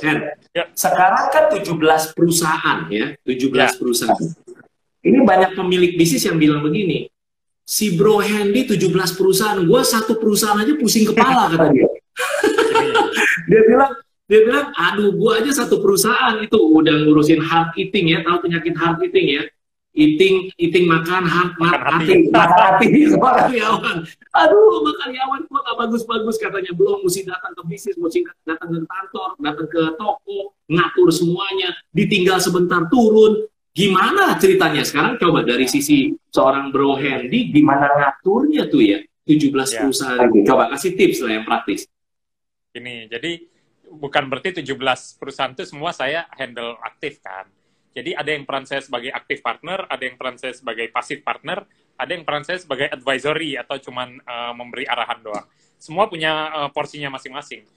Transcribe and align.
Hen, 0.00 0.18
ya. 0.56 0.64
sekarang 0.72 1.24
kan 1.28 1.44
17 1.52 2.16
perusahaan 2.16 2.78
ya, 2.88 3.12
17 3.28 3.52
ya. 3.52 3.68
perusahaan. 3.76 4.16
Ini 5.02 5.18
banyak 5.26 5.58
pemilik 5.58 5.98
bisnis 5.98 6.22
yang 6.24 6.38
bilang 6.38 6.62
begini, 6.62 7.10
si 7.66 7.98
Bro 7.98 8.22
Hendy 8.22 8.64
17 8.64 9.18
perusahaan, 9.18 9.58
gue 9.58 9.80
satu 9.82 10.16
perusahaan 10.18 10.58
aja 10.58 10.74
pusing 10.78 11.10
kepala 11.10 11.50
kata 11.50 11.66
dia. 11.74 11.88
dia 13.50 13.60
bilang, 13.66 13.92
dia 14.30 14.40
bilang, 14.46 14.66
aduh 14.72 15.10
gue 15.10 15.32
aja 15.42 15.64
satu 15.64 15.82
perusahaan 15.82 16.38
itu 16.38 16.54
udah 16.54 17.08
ngurusin 17.08 17.42
hard 17.42 17.74
eating 17.74 18.14
ya, 18.14 18.22
tahu 18.22 18.46
penyakit 18.46 18.74
hard 18.78 19.02
eating 19.02 19.40
ya, 19.40 19.42
eating 19.92 20.48
eating 20.56 20.88
makan 20.88 21.28
hard 21.28 21.52
makan 21.62 22.00
hati. 22.00 22.32
makan 22.32 22.58
hati 22.80 22.86
sama 23.12 23.28
karyawan 23.44 23.96
aduh 24.32 24.76
makan 24.80 24.98
karyawan 25.04 25.40
kok 25.44 25.60
gak 25.60 25.76
bagus-bagus 25.78 26.36
katanya. 26.40 26.72
Belum 26.72 27.04
mesti 27.04 27.28
datang 27.28 27.52
ke 27.52 27.62
bisnis 27.68 27.96
mesti 28.00 28.24
datang 28.48 28.68
ke 28.72 28.78
kantor 28.88 29.28
datang 29.38 29.68
ke 29.68 29.82
toko 30.00 30.56
ngatur 30.68 31.08
semuanya. 31.12 31.70
Ditinggal 31.92 32.40
sebentar 32.40 32.88
turun. 32.88 33.46
Gimana 33.72 34.36
ceritanya? 34.36 34.84
Sekarang 34.84 35.16
coba 35.16 35.44
dari 35.48 35.64
sisi 35.64 36.12
seorang 36.28 36.68
bro 36.68 36.92
Handy 36.96 37.48
gimana 37.52 37.88
ngaturnya 37.88 38.68
tuh 38.68 38.84
ya? 38.84 39.00
17 39.22 39.54
ya. 39.54 39.86
perusahaan. 39.86 40.28
coba 40.44 40.74
kasih 40.74 40.92
tips 40.98 41.22
lah 41.22 41.40
yang 41.40 41.44
praktis. 41.46 41.86
Ini 42.74 43.06
jadi 43.06 43.38
bukan 43.92 44.28
berarti 44.28 44.64
17 44.64 44.72
perusahaan 45.20 45.52
itu 45.52 45.64
semua 45.68 45.92
saya 45.92 46.24
handle 46.36 46.80
aktif 46.80 47.20
kan 47.20 47.44
jadi 47.92 48.16
ada 48.16 48.30
yang 48.32 48.48
peran 48.48 48.64
saya 48.64 48.80
sebagai 48.80 49.12
aktif 49.12 49.44
partner, 49.44 49.84
ada 49.84 50.02
yang 50.02 50.16
peran 50.16 50.40
saya 50.40 50.56
sebagai 50.56 50.88
pasif 50.88 51.20
partner, 51.20 51.68
ada 52.00 52.10
yang 52.16 52.24
peran 52.24 52.42
saya 52.42 52.56
sebagai 52.56 52.88
advisory 52.88 53.60
atau 53.60 53.76
cuman 53.76 54.16
uh, 54.24 54.52
memberi 54.56 54.88
arahan 54.88 55.20
doang. 55.20 55.46
Semua 55.76 56.08
punya 56.08 56.48
uh, 56.50 56.70
porsinya 56.72 57.12
masing-masing. 57.12 57.68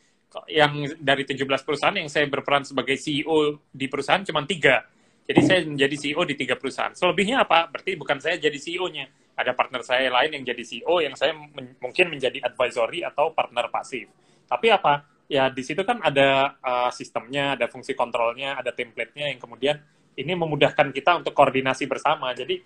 Yang 0.51 0.99
dari 0.99 1.23
17 1.27 1.47
perusahaan 1.63 1.95
yang 1.95 2.07
saya 2.11 2.27
berperan 2.27 2.63
sebagai 2.63 2.95
CEO 2.95 3.59
di 3.71 3.87
perusahaan 3.91 4.23
cuma 4.23 4.43
tiga. 4.47 4.87
Jadi 5.25 5.41
saya 5.41 5.59
menjadi 5.67 5.95
CEO 5.99 6.21
di 6.23 6.35
tiga 6.37 6.55
perusahaan. 6.55 6.95
Selebihnya 6.95 7.43
apa? 7.43 7.67
Berarti 7.71 7.97
bukan 7.99 8.19
saya 8.23 8.39
jadi 8.39 8.55
CEO-nya. 8.55 9.09
Ada 9.35 9.51
partner 9.51 9.83
saya 9.83 10.07
lain 10.07 10.31
yang 10.39 10.43
jadi 10.47 10.63
CEO, 10.63 11.03
yang 11.03 11.15
saya 11.17 11.35
men 11.35 11.75
mungkin 11.81 12.07
menjadi 12.07 12.39
advisory 12.45 13.03
atau 13.03 13.35
partner 13.35 13.67
pasif. 13.67 14.07
Tapi 14.47 14.67
apa? 14.71 15.03
Ya 15.25 15.49
di 15.49 15.65
situ 15.65 15.81
kan 15.81 15.97
ada 16.05 16.55
uh, 16.61 16.91
sistemnya, 16.93 17.57
ada 17.57 17.65
fungsi 17.65 17.97
kontrolnya, 17.97 18.61
ada 18.61 18.69
template-nya 18.69 19.33
yang 19.33 19.41
kemudian 19.41 19.81
ini 20.15 20.33
memudahkan 20.33 20.91
kita 20.95 21.21
untuk 21.23 21.35
koordinasi 21.35 21.85
bersama. 21.85 22.31
Jadi 22.31 22.63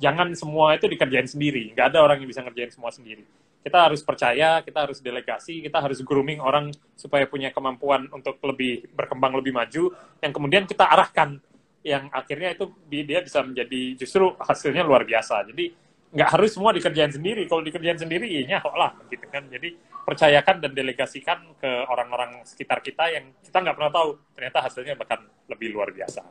jangan 0.00 0.32
semua 0.36 0.76
itu 0.76 0.88
dikerjain 0.88 1.28
sendiri. 1.28 1.72
Nggak 1.72 1.92
ada 1.92 1.98
orang 2.04 2.20
yang 2.24 2.28
bisa 2.28 2.44
ngerjain 2.44 2.72
semua 2.72 2.92
sendiri. 2.92 3.24
Kita 3.60 3.90
harus 3.90 4.00
percaya, 4.00 4.62
kita 4.62 4.86
harus 4.86 5.02
delegasi, 5.02 5.58
kita 5.58 5.82
harus 5.82 5.98
grooming 6.00 6.38
orang 6.38 6.70
supaya 6.94 7.26
punya 7.26 7.50
kemampuan 7.50 8.06
untuk 8.14 8.38
lebih 8.46 8.86
berkembang 8.94 9.34
lebih 9.34 9.50
maju, 9.50 9.90
yang 10.22 10.30
kemudian 10.30 10.70
kita 10.70 10.86
arahkan, 10.86 11.42
yang 11.82 12.06
akhirnya 12.14 12.54
itu 12.54 12.70
dia 12.86 13.18
bisa 13.26 13.42
menjadi 13.42 13.98
justru 13.98 14.38
hasilnya 14.38 14.86
luar 14.86 15.02
biasa. 15.02 15.50
Jadi 15.50 15.74
nggak 16.14 16.30
harus 16.38 16.54
semua 16.54 16.70
dikerjain 16.70 17.10
sendiri. 17.10 17.50
Kalau 17.50 17.66
dikerjain 17.66 17.98
sendiri, 17.98 18.30
iya 18.30 18.62
lah, 18.62 18.94
gitu 19.10 19.26
kan. 19.26 19.50
Jadi 19.50 19.74
percayakan 20.06 20.62
dan 20.62 20.70
delegasikan 20.70 21.38
ke 21.58 21.70
orang-orang 21.90 22.46
sekitar 22.46 22.78
kita 22.78 23.10
yang 23.10 23.34
kita 23.42 23.58
nggak 23.58 23.74
pernah 23.74 23.90
tahu 23.90 24.10
ternyata 24.38 24.58
hasilnya 24.62 24.94
bahkan 24.94 25.26
lebih 25.50 25.74
luar 25.74 25.90
biasa 25.90 26.22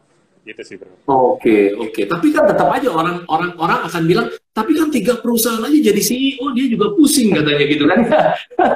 gitu 0.45 0.61
sih 0.61 0.75
bro. 0.77 0.93
Oke 0.93 1.01
okay, 1.09 1.63
oke, 1.73 1.89
okay. 1.89 2.03
tapi 2.05 2.29
kan 2.29 2.45
tetap 2.45 2.69
aja 2.69 2.89
orang 2.93 3.25
orang 3.25 3.51
orang 3.57 3.79
akan 3.89 4.03
bilang, 4.05 4.27
tapi 4.53 4.77
kan 4.77 4.93
tiga 4.93 5.17
perusahaan 5.17 5.59
aja 5.65 5.73
jadi 5.73 6.01
CEO 6.01 6.53
dia 6.53 6.69
juga 6.69 6.93
pusing 6.93 7.33
katanya 7.33 7.65
gitu 7.65 7.83
kan? 7.89 7.99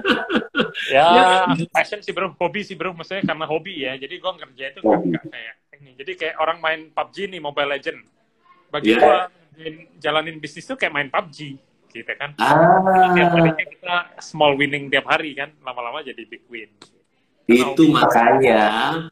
ya, 0.95 1.05
ya 1.53 1.65
passion 1.69 2.01
sih 2.01 2.09
bro, 2.09 2.33
hobi 2.41 2.65
sih 2.65 2.73
bro, 2.73 2.97
maksudnya 2.97 3.21
karena 3.21 3.45
hobi 3.45 3.85
ya, 3.85 3.93
jadi 4.01 4.17
gue 4.17 4.31
kerja 4.33 4.63
itu 4.73 4.79
nggak 4.81 5.23
kayak 5.29 5.53
ini, 5.79 5.91
jadi 5.95 6.11
kayak 6.17 6.35
orang 6.41 6.57
main 6.57 6.81
PUBG 6.89 7.15
nih 7.37 7.39
Mobile 7.39 7.69
Legend, 7.69 7.99
bagi 8.73 8.97
yeah. 8.97 8.99
gue 8.99 9.17
jalanin 10.01 10.41
bisnis 10.41 10.65
tuh 10.65 10.75
kayak 10.75 10.91
main 10.91 11.09
PUBG 11.13 11.53
gitu 11.89 12.11
kan, 12.17 12.33
ah. 12.41 13.13
tiap 13.13 13.33
harinya 13.33 13.65
kita 13.65 13.95
small 14.21 14.57
winning 14.57 14.89
tiap 14.89 15.05
hari 15.05 15.37
kan, 15.37 15.53
lama-lama 15.61 16.01
jadi 16.01 16.21
big 16.25 16.45
win. 16.49 16.69
Itu 17.49 17.89
makanya 17.89 18.61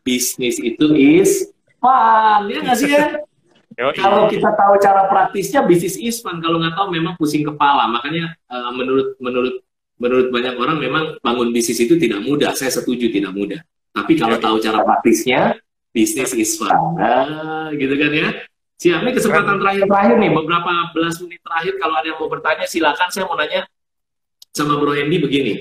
bisnis 0.06 0.62
itu 0.62 0.94
is 0.94 1.57
fun, 1.88 2.42
ya 2.52 2.60
nggak 2.60 2.78
sih 2.78 2.92
ya? 2.92 3.04
Kalau 3.78 4.26
kita 4.26 4.58
tahu 4.58 4.74
cara 4.82 5.06
praktisnya, 5.06 5.62
bisnis 5.62 6.02
is 6.02 6.18
fun. 6.20 6.42
Kalau 6.42 6.58
nggak 6.58 6.74
tahu, 6.74 6.90
memang 6.92 7.14
pusing 7.16 7.46
kepala. 7.46 7.86
Makanya 7.86 8.34
uh, 8.50 8.74
menurut 8.74 9.14
menurut 9.22 9.62
menurut 10.02 10.28
banyak 10.34 10.58
orang 10.58 10.78
memang 10.82 11.04
bangun 11.22 11.54
bisnis 11.54 11.86
itu 11.86 11.96
tidak 12.02 12.26
mudah. 12.26 12.58
Saya 12.58 12.74
setuju 12.74 13.14
tidak 13.14 13.38
mudah. 13.38 13.62
Tapi 13.94 14.18
kalau 14.18 14.42
tahu 14.42 14.58
cara 14.58 14.82
praktisnya, 14.82 15.62
bisnis 15.94 16.34
is 16.34 16.58
fun. 16.58 16.74
Nah, 16.98 17.70
gitu 17.78 17.94
kan 17.96 18.12
ya? 18.12 18.30
Siap, 18.78 19.02
ini 19.02 19.12
kesempatan 19.14 19.58
terakhir-terakhir 19.58 20.16
nih, 20.22 20.32
beberapa 20.38 20.70
belas 20.94 21.18
menit 21.22 21.42
terakhir. 21.42 21.74
Kalau 21.82 21.96
ada 21.98 22.06
yang 22.06 22.18
mau 22.22 22.30
bertanya, 22.30 22.66
silakan. 22.70 23.10
Saya 23.10 23.26
mau 23.26 23.34
nanya 23.34 23.66
sama 24.54 24.78
Bro 24.78 24.94
Hendy 24.94 25.18
begini. 25.18 25.54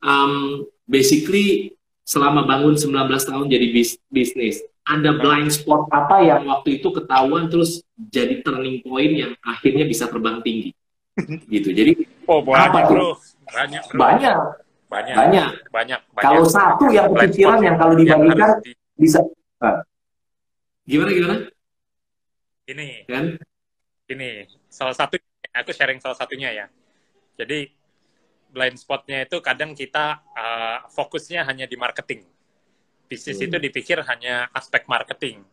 Um, 0.00 0.64
basically, 0.88 1.76
selama 2.04 2.44
bangun 2.44 2.76
19 2.76 2.92
tahun 3.08 3.46
jadi 3.48 3.66
bis 3.72 4.00
bisnis, 4.08 4.60
ada 4.84 5.10
blind 5.16 5.48
spot 5.48 5.88
apa 5.88 6.20
yang 6.20 6.44
waktu 6.44 6.80
itu 6.80 6.92
ketahuan 6.92 7.48
terus 7.48 7.80
jadi 7.96 8.44
turning 8.44 8.84
point 8.84 9.12
yang 9.16 9.32
akhirnya 9.40 9.88
bisa 9.88 10.04
terbang 10.12 10.44
tinggi. 10.44 10.76
Gitu. 11.52 11.72
Jadi 11.72 11.92
oh 12.28 12.44
banyak 12.44 12.68
apa 12.68 12.78
bro. 12.92 13.08
Banyak 13.48 13.82
bro. 13.88 13.98
banyak. 13.98 14.38
Banyak. 14.92 15.16
Banyak. 15.16 15.50
Banyak, 15.72 16.00
kalau 16.20 16.44
satu 16.46 16.86
yang 16.92 17.10
kepikiran 17.16 17.58
yang 17.64 17.76
kalau 17.80 17.98
dibagikan 17.98 18.62
di... 18.62 18.76
bisa 18.94 19.18
uh. 19.64 19.82
gimana 20.86 21.10
gimana? 21.10 21.34
Ini. 22.68 22.88
Kan? 23.08 23.24
Ini. 24.06 24.46
Salah 24.68 24.94
satu 24.94 25.18
aku 25.50 25.70
sharing 25.72 25.98
salah 25.98 26.14
satunya 26.14 26.52
ya. 26.52 26.66
Jadi 27.34 27.72
blind 28.54 28.78
spotnya 28.78 29.26
itu 29.26 29.42
kadang 29.42 29.74
kita 29.74 30.22
uh, 30.36 30.86
fokusnya 30.92 31.42
hanya 31.42 31.66
di 31.66 31.74
marketing 31.74 32.22
bisnis 33.08 33.38
hmm. 33.38 33.46
itu 33.50 33.56
dipikir 33.60 33.98
hanya 34.04 34.48
aspek 34.52 34.88
marketing. 34.88 35.44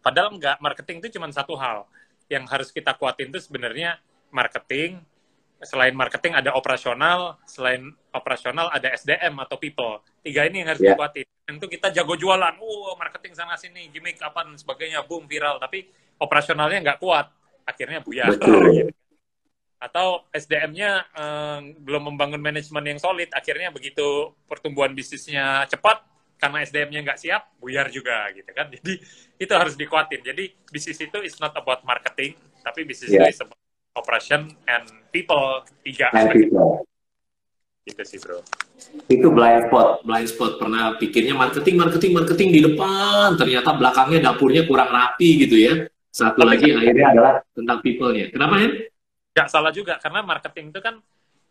Padahal 0.00 0.32
enggak, 0.32 0.56
marketing 0.60 1.04
itu 1.04 1.20
cuma 1.20 1.28
satu 1.32 1.56
hal. 1.56 1.84
Yang 2.30 2.44
harus 2.48 2.68
kita 2.72 2.96
kuatin 2.96 3.28
itu 3.28 3.40
sebenarnya 3.42 4.00
marketing, 4.32 5.02
selain 5.60 5.92
marketing 5.92 6.32
ada 6.32 6.56
operasional, 6.56 7.36
selain 7.44 7.92
operasional 8.16 8.72
ada 8.72 8.88
SDM 8.96 9.36
atau 9.44 9.60
people. 9.60 10.00
Tiga 10.24 10.48
ini 10.48 10.64
yang 10.64 10.72
harus 10.72 10.80
yeah. 10.80 10.96
dikuatin. 10.96 11.26
Tentu 11.44 11.66
kita 11.68 11.92
jago 11.92 12.16
jualan, 12.16 12.54
uh 12.56 12.94
marketing 12.96 13.36
sana 13.36 13.60
sini, 13.60 13.92
gimmick 13.92 14.16
apa 14.24 14.48
dan 14.48 14.56
sebagainya, 14.56 15.04
boom 15.04 15.28
viral. 15.28 15.60
Tapi 15.60 15.84
operasionalnya 16.16 16.80
nggak 16.80 16.98
kuat, 17.02 17.28
akhirnya 17.68 18.00
buyar. 18.00 18.32
Gitu. 18.32 18.48
Atau 19.84 20.28
SDM-nya 20.32 20.90
eh, 21.12 21.58
belum 21.76 22.12
membangun 22.12 22.40
manajemen 22.40 22.84
yang 22.96 23.00
solid, 23.00 23.28
akhirnya 23.32 23.72
begitu 23.72 24.32
pertumbuhan 24.44 24.92
bisnisnya 24.92 25.64
cepat, 25.68 26.04
karena 26.40 26.64
SDM-nya 26.64 27.00
nggak 27.04 27.20
siap, 27.20 27.42
buyar 27.60 27.92
juga 27.92 28.32
gitu 28.32 28.48
kan. 28.56 28.72
Jadi 28.72 28.96
itu 29.36 29.52
harus 29.52 29.76
dikuatin. 29.76 30.24
Jadi 30.24 30.48
bisnis 30.72 30.96
itu 30.96 31.18
is 31.20 31.36
not 31.36 31.52
about 31.52 31.84
marketing, 31.84 32.32
tapi 32.64 32.88
bisnis 32.88 33.12
yeah. 33.12 33.28
itu 33.28 33.36
is 33.36 33.40
about 33.44 33.60
operation 33.92 34.48
and 34.64 34.88
people 35.12 35.60
tiga 35.84 36.08
and 36.16 36.32
people. 36.32 36.88
Gitu 37.84 38.02
sih 38.08 38.18
bro. 38.18 38.40
Itu 39.12 39.28
blind 39.28 39.68
spot, 39.68 40.00
blind 40.08 40.28
spot 40.32 40.56
pernah 40.56 40.96
pikirnya 40.96 41.36
marketing, 41.36 41.76
marketing, 41.76 42.12
marketing 42.16 42.48
di 42.56 42.60
depan, 42.64 43.36
ternyata 43.36 43.76
belakangnya 43.76 44.32
dapurnya 44.32 44.64
kurang 44.64 44.88
rapi 44.88 45.44
gitu 45.44 45.60
ya. 45.60 45.84
Satu 46.08 46.42
lagi 46.42 46.72
akhirnya 46.72 47.12
adalah 47.12 47.34
tentang 47.52 47.78
people-nya. 47.84 48.32
Kenapa 48.32 48.56
ya? 48.58 48.68
Gak 49.30 49.48
salah 49.52 49.70
juga 49.70 50.00
karena 50.00 50.24
marketing 50.26 50.72
itu 50.72 50.80
kan 50.82 50.98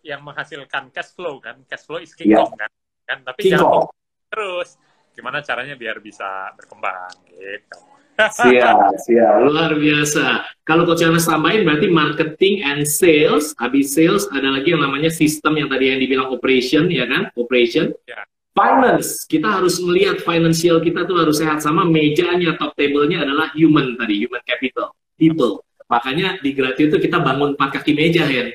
yang 0.04 0.26
menghasilkan 0.26 0.90
cash 0.90 1.14
flow 1.14 1.38
kan, 1.38 1.62
cash 1.70 1.86
flow 1.86 2.02
is 2.02 2.12
king 2.18 2.34
yeah. 2.34 2.44
kan. 2.44 2.72
kan. 3.06 3.18
Tapi 3.24 3.40
king 3.46 3.54
jangan 3.56 3.88
terus 4.30 4.78
gimana 5.18 5.42
caranya 5.44 5.76
biar 5.76 6.00
bisa 6.00 6.54
berkembang 6.56 7.12
gitu. 7.28 7.80
Siap, 8.20 8.76
siap. 9.08 9.34
Luar 9.48 9.72
biasa. 9.80 10.44
Kalau 10.68 10.84
Coach 10.84 11.04
Yohanes 11.04 11.24
tambahin 11.24 11.64
berarti 11.64 11.88
marketing 11.88 12.68
and 12.68 12.84
sales. 12.84 13.56
Habis 13.60 13.96
sales 13.96 14.28
ada 14.36 14.52
lagi 14.52 14.76
yang 14.76 14.84
namanya 14.84 15.08
sistem 15.08 15.56
yang 15.56 15.72
tadi 15.72 15.92
yang 15.92 16.00
dibilang 16.04 16.28
operation, 16.28 16.92
ya 16.92 17.08
kan? 17.08 17.32
Operation. 17.40 17.96
Ya. 18.04 18.28
Finance. 18.52 19.24
Kita 19.24 19.60
harus 19.60 19.80
melihat 19.80 20.20
financial 20.20 20.84
kita 20.84 21.08
tuh 21.08 21.16
harus 21.16 21.40
sehat. 21.40 21.64
Sama 21.64 21.88
mejanya, 21.88 22.60
top 22.60 22.76
table-nya 22.76 23.24
adalah 23.24 23.56
human 23.56 23.96
tadi. 23.96 24.28
Human 24.28 24.44
capital. 24.44 24.92
People. 25.16 25.64
Makanya 25.88 26.44
di 26.44 26.52
gratis 26.52 26.92
itu 26.92 27.00
kita 27.00 27.24
bangun 27.24 27.56
empat 27.56 27.80
kaki 27.80 27.96
meja, 27.96 28.28
ya 28.28 28.52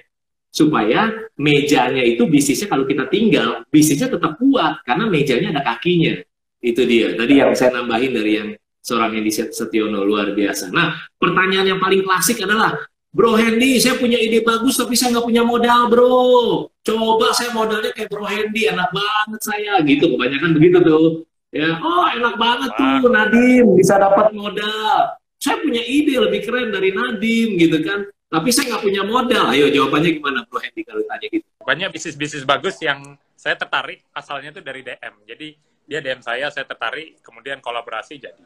supaya 0.55 1.11
mejanya 1.35 1.99
itu 2.07 2.31
bisnisnya 2.31 2.71
kalau 2.71 2.87
kita 2.87 3.11
tinggal 3.11 3.67
bisnisnya 3.75 4.07
tetap 4.07 4.39
kuat 4.39 4.87
karena 4.87 5.11
mejanya 5.11 5.51
ada 5.51 5.75
kakinya 5.75 6.15
itu 6.63 6.83
dia 6.87 7.19
tadi 7.19 7.43
yang 7.43 7.51
saya 7.59 7.83
nambahin 7.83 8.15
dari 8.15 8.33
yang 8.39 8.49
seorang 8.79 9.19
Hendy 9.19 9.35
Setiono 9.35 10.07
luar 10.07 10.31
biasa 10.31 10.71
nah 10.71 10.95
pertanyaan 11.19 11.75
yang 11.75 11.81
paling 11.83 12.07
klasik 12.07 12.39
adalah 12.47 12.79
Bro 13.15 13.39
Hendy, 13.39 13.79
saya 13.79 13.95
punya 13.95 14.19
ide 14.19 14.43
bagus 14.43 14.75
tapi 14.75 14.99
saya 14.99 15.15
nggak 15.15 15.31
punya 15.31 15.47
modal, 15.47 15.87
bro. 15.87 16.67
Coba 16.83 17.31
saya 17.31 17.55
modalnya 17.55 17.95
kayak 17.95 18.11
Bro 18.11 18.27
Hendy, 18.27 18.67
enak 18.67 18.91
banget 18.91 19.39
saya. 19.39 19.79
Gitu, 19.87 20.19
kebanyakan 20.19 20.51
begitu 20.59 20.83
tuh. 20.83 21.07
Ya, 21.55 21.79
oh 21.79 22.11
enak 22.11 22.35
banget 22.35 22.75
tuh 22.75 23.07
Nadim 23.15 23.79
bisa 23.79 24.03
dapat 24.03 24.35
modal. 24.35 25.15
Saya 25.39 25.63
punya 25.63 25.79
ide 25.87 26.19
lebih 26.19 26.43
keren 26.43 26.75
dari 26.75 26.91
Nadim 26.91 27.55
gitu 27.55 27.79
kan. 27.87 28.03
Tapi 28.35 28.51
saya 28.51 28.65
nggak 28.75 28.83
punya 28.83 29.03
modal. 29.07 29.45
Ayo 29.55 29.67
jawabannya 29.71 30.11
gimana 30.19 30.39
Bro 30.51 30.59
Hendy 30.59 30.83
kalau 30.83 31.03
tanya 31.07 31.27
gitu? 31.31 31.47
Banyak 31.63 31.89
bisnis-bisnis 31.95 32.43
bagus 32.43 32.77
yang 32.83 33.15
saya 33.39 33.55
tertarik 33.55 34.03
asalnya 34.11 34.51
itu 34.51 34.61
dari 34.61 34.83
DM. 34.83 35.15
Jadi 35.23 35.49
dia 35.85 36.01
DM 36.03 36.21
saya, 36.25 36.51
saya 36.51 36.67
tertarik, 36.67 37.23
kemudian 37.23 37.63
kolaborasi 37.63 38.19
jadi. 38.19 38.43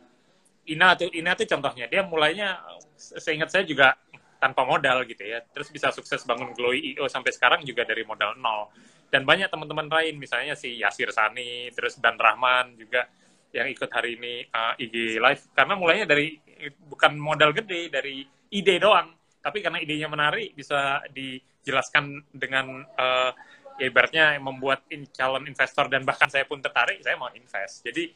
Ina 0.68 0.92
tuh 1.00 1.08
Ina 1.16 1.32
tuh 1.32 1.48
contohnya 1.48 1.88
dia 1.88 2.04
mulainya 2.04 2.60
seingat 2.98 3.48
saya 3.48 3.64
juga 3.64 3.96
tanpa 4.36 4.68
modal 4.68 5.08
gitu 5.08 5.24
ya. 5.24 5.40
Terus 5.40 5.72
bisa 5.72 5.88
sukses 5.88 6.20
bangun 6.28 6.52
Glowy 6.52 6.94
IO 6.94 7.08
sampai 7.08 7.32
sekarang 7.32 7.64
juga 7.64 7.88
dari 7.88 8.04
modal 8.04 8.36
nol 8.36 8.68
dan 9.08 9.24
banyak 9.24 9.48
teman-teman 9.48 9.88
lain 9.88 10.20
misalnya 10.20 10.52
si 10.52 10.76
Yasir 10.76 11.08
Sani 11.12 11.72
terus 11.72 11.96
Dan 11.96 12.20
Rahman 12.20 12.76
juga 12.76 13.08
yang 13.56 13.64
ikut 13.72 13.88
hari 13.88 14.20
ini 14.20 14.44
uh, 14.52 14.76
IG 14.76 15.16
live 15.16 15.42
karena 15.56 15.74
mulainya 15.74 16.04
dari 16.04 16.36
bukan 16.76 17.16
modal 17.16 17.56
gede 17.56 17.88
dari 17.88 18.20
ide 18.52 18.76
doang 18.76 19.08
tapi 19.40 19.62
karena 19.62 19.78
idenya 19.80 20.08
menarik 20.10 20.52
bisa 20.52 21.02
dijelaskan 21.10 22.26
dengan 22.34 22.82
uh, 22.98 23.30
ya 23.78 23.86
ibaratnya 23.86 24.38
membuat 24.42 24.86
in, 24.90 25.06
calon 25.14 25.46
investor 25.46 25.86
dan 25.86 26.02
bahkan 26.02 26.26
saya 26.26 26.44
pun 26.44 26.58
tertarik 26.58 26.98
saya 27.00 27.14
mau 27.14 27.30
invest 27.30 27.86
jadi 27.86 28.10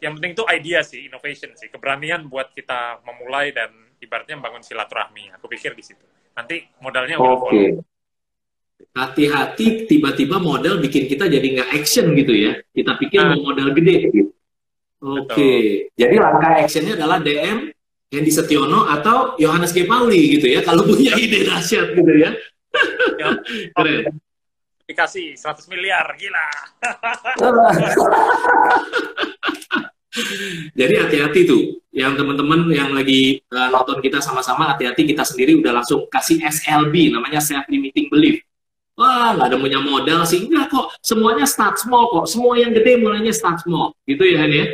yang 0.00 0.16
penting 0.16 0.32
itu 0.38 0.44
idea 0.48 0.80
sih 0.86 1.10
innovation 1.10 1.52
sih 1.58 1.68
keberanian 1.68 2.30
buat 2.30 2.54
kita 2.54 3.02
memulai 3.02 3.50
dan 3.50 3.70
ibaratnya 3.98 4.38
membangun 4.38 4.62
silaturahmi 4.62 5.34
aku 5.34 5.50
pikir 5.50 5.74
di 5.74 5.82
situ 5.82 6.06
nanti 6.32 6.62
modalnya 6.78 7.18
udah 7.18 7.36
okay 7.42 7.68
hati-hati 8.96 9.86
tiba-tiba 9.86 10.42
modal 10.42 10.82
bikin 10.82 11.06
kita 11.06 11.30
jadi 11.30 11.46
nggak 11.60 11.70
action 11.76 12.10
gitu 12.16 12.32
ya. 12.34 12.52
Kita 12.74 12.96
pikir 12.98 13.20
nah. 13.22 13.36
mau 13.36 13.52
modal 13.52 13.70
gede 13.76 13.96
gitu. 14.10 14.32
Oke, 15.00 15.32
okay. 15.32 15.60
jadi 15.96 16.20
langkah 16.20 16.60
actionnya 16.60 16.92
adalah 16.92 17.24
DM 17.24 17.72
Hendy 18.10 18.34
Setiono 18.34 18.90
atau 18.90 19.38
Yohanes 19.38 19.70
G. 19.70 19.86
Pauli 19.86 20.34
gitu 20.34 20.50
ya, 20.50 20.66
kalau 20.66 20.82
punya 20.82 21.14
ide 21.14 21.46
dahsyat 21.46 21.94
gitu 21.94 22.12
ya. 22.18 22.34
ya. 23.22 23.38
Keren. 23.78 24.18
Dikasih 24.90 25.38
100 25.38 25.70
miliar, 25.70 26.02
gila. 26.18 26.46
Jadi 30.74 30.94
hati-hati 30.98 31.46
tuh, 31.46 31.78
yang 31.94 32.18
teman-teman 32.18 32.66
yang 32.74 32.90
lagi 32.90 33.38
uh, 33.54 33.70
nonton 33.70 34.02
kita 34.02 34.18
sama-sama, 34.18 34.74
hati-hati 34.74 35.06
kita 35.06 35.22
sendiri 35.22 35.54
udah 35.62 35.78
langsung 35.78 36.10
kasih 36.10 36.42
SLB, 36.42 37.14
namanya 37.14 37.38
self 37.38 37.62
limiting 37.70 38.10
belief. 38.10 38.42
Wah, 38.98 39.38
nggak 39.38 39.54
ada 39.54 39.56
punya 39.62 39.78
modal 39.78 40.26
sih. 40.26 40.50
Enggak 40.50 40.74
kok, 40.74 40.90
semuanya 40.98 41.46
start 41.46 41.78
small 41.78 42.10
kok. 42.10 42.26
Semua 42.26 42.58
yang 42.58 42.74
gede 42.74 42.98
mulainya 42.98 43.30
start 43.30 43.62
small. 43.62 43.94
Gitu 44.02 44.26
ya, 44.26 44.42
Hen 44.42 44.50
ya? 44.50 44.66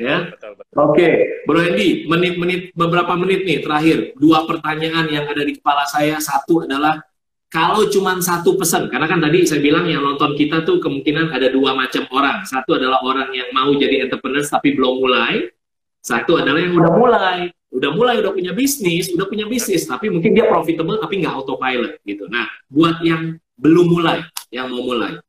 Ya. 0.00 0.32
Oke, 0.32 0.96
okay. 0.96 1.12
Bro 1.44 1.60
Hendy, 1.60 2.08
menit-menit 2.08 2.72
beberapa 2.72 3.12
menit 3.20 3.44
nih 3.44 3.60
terakhir. 3.60 4.16
Dua 4.16 4.48
pertanyaan 4.48 5.04
yang 5.12 5.28
ada 5.28 5.44
di 5.44 5.60
kepala 5.60 5.84
saya. 5.84 6.16
Satu 6.16 6.64
adalah 6.64 7.04
kalau 7.52 7.84
cuma 7.92 8.16
satu 8.16 8.56
pesan, 8.56 8.88
karena 8.88 9.04
kan 9.04 9.20
tadi 9.20 9.44
saya 9.44 9.60
bilang 9.60 9.84
yang 9.84 10.00
nonton 10.00 10.32
kita 10.40 10.64
tuh 10.64 10.80
kemungkinan 10.80 11.36
ada 11.36 11.52
dua 11.52 11.76
macam 11.76 12.08
orang. 12.16 12.48
Satu 12.48 12.80
adalah 12.80 13.04
orang 13.04 13.28
yang 13.36 13.52
mau 13.52 13.68
jadi 13.76 14.08
entrepreneur 14.08 14.40
tapi 14.40 14.72
belum 14.72 15.04
mulai. 15.04 15.52
Satu 16.00 16.40
adalah 16.40 16.64
yang 16.64 16.80
udah 16.80 16.92
mulai 16.96 17.38
udah 17.70 17.90
mulai 17.94 18.18
udah 18.18 18.34
punya 18.34 18.50
bisnis, 18.50 19.14
udah 19.14 19.26
punya 19.30 19.46
bisnis, 19.46 19.86
tapi 19.86 20.10
mungkin 20.10 20.34
dia 20.34 20.46
profitable 20.50 20.98
tapi 20.98 21.22
nggak 21.22 21.34
autopilot 21.38 22.02
gitu. 22.02 22.26
Nah, 22.26 22.50
buat 22.66 22.98
yang 23.06 23.38
belum 23.54 23.86
mulai, 23.86 24.26
yang 24.50 24.72
mau 24.74 24.82
mulai. 24.82 25.22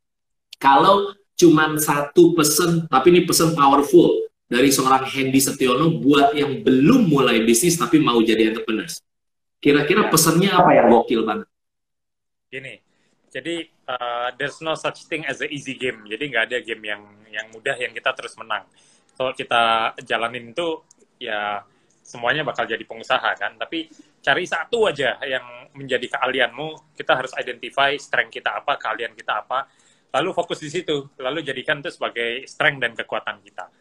Kalau 0.57 1.13
cuma 1.38 1.69
satu 1.77 2.33
pesan, 2.33 2.89
tapi 2.89 3.13
ini 3.13 3.21
pesan 3.25 3.53
powerful 3.53 4.30
dari 4.51 4.68
seorang 4.68 5.07
Hendy 5.07 5.39
Setiono 5.39 6.03
buat 6.03 6.36
yang 6.36 6.59
belum 6.59 7.07
mulai 7.07 7.39
bisnis 7.48 7.80
tapi 7.80 8.03
mau 8.03 8.19
jadi 8.19 8.51
entrepreneurs. 8.51 9.00
Kira-kira 9.63 10.12
pesannya 10.12 10.51
apa 10.51 10.75
yang 10.75 10.92
gokil 10.92 11.24
banget? 11.24 11.48
Gini, 12.51 12.83
jadi 13.31 13.63
uh, 13.88 14.36
there's 14.36 14.59
no 14.59 14.75
such 14.75 15.07
thing 15.07 15.24
as 15.24 15.39
a 15.39 15.48
easy 15.48 15.80
game. 15.80 16.03
Jadi 16.03 16.36
nggak 16.36 16.44
ada 16.51 16.57
game 16.59 16.83
yang 16.83 17.01
yang 17.31 17.48
mudah 17.56 17.80
yang 17.80 17.95
kita 17.95 18.12
terus 18.12 18.36
menang. 18.36 18.68
Kalau 19.15 19.31
kita 19.31 19.95
jalanin 20.03 20.51
itu 20.51 20.83
ya 21.15 21.63
semuanya 22.03 22.44
bakal 22.44 22.68
jadi 22.68 22.83
pengusaha 22.83 23.31
kan. 23.39 23.56
Tapi 23.56 23.88
cari 24.19 24.44
satu 24.44 24.92
aja 24.92 25.15
yang 25.24 25.71
menjadi 25.71 26.12
keahlianmu. 26.12 26.92
Kita 26.92 27.15
harus 27.15 27.31
identify 27.39 27.95
strength 27.95 28.36
kita 28.36 28.59
apa, 28.59 28.75
keahlian 28.75 29.15
kita 29.15 29.48
apa. 29.48 29.63
Lalu 30.12 30.36
fokus 30.36 30.59
di 30.59 30.68
situ. 30.68 31.07
Lalu 31.15 31.39
jadikan 31.39 31.80
itu 31.80 31.88
sebagai 31.88 32.44
strength 32.51 32.83
dan 32.83 32.92
kekuatan 33.00 33.39
kita. 33.39 33.71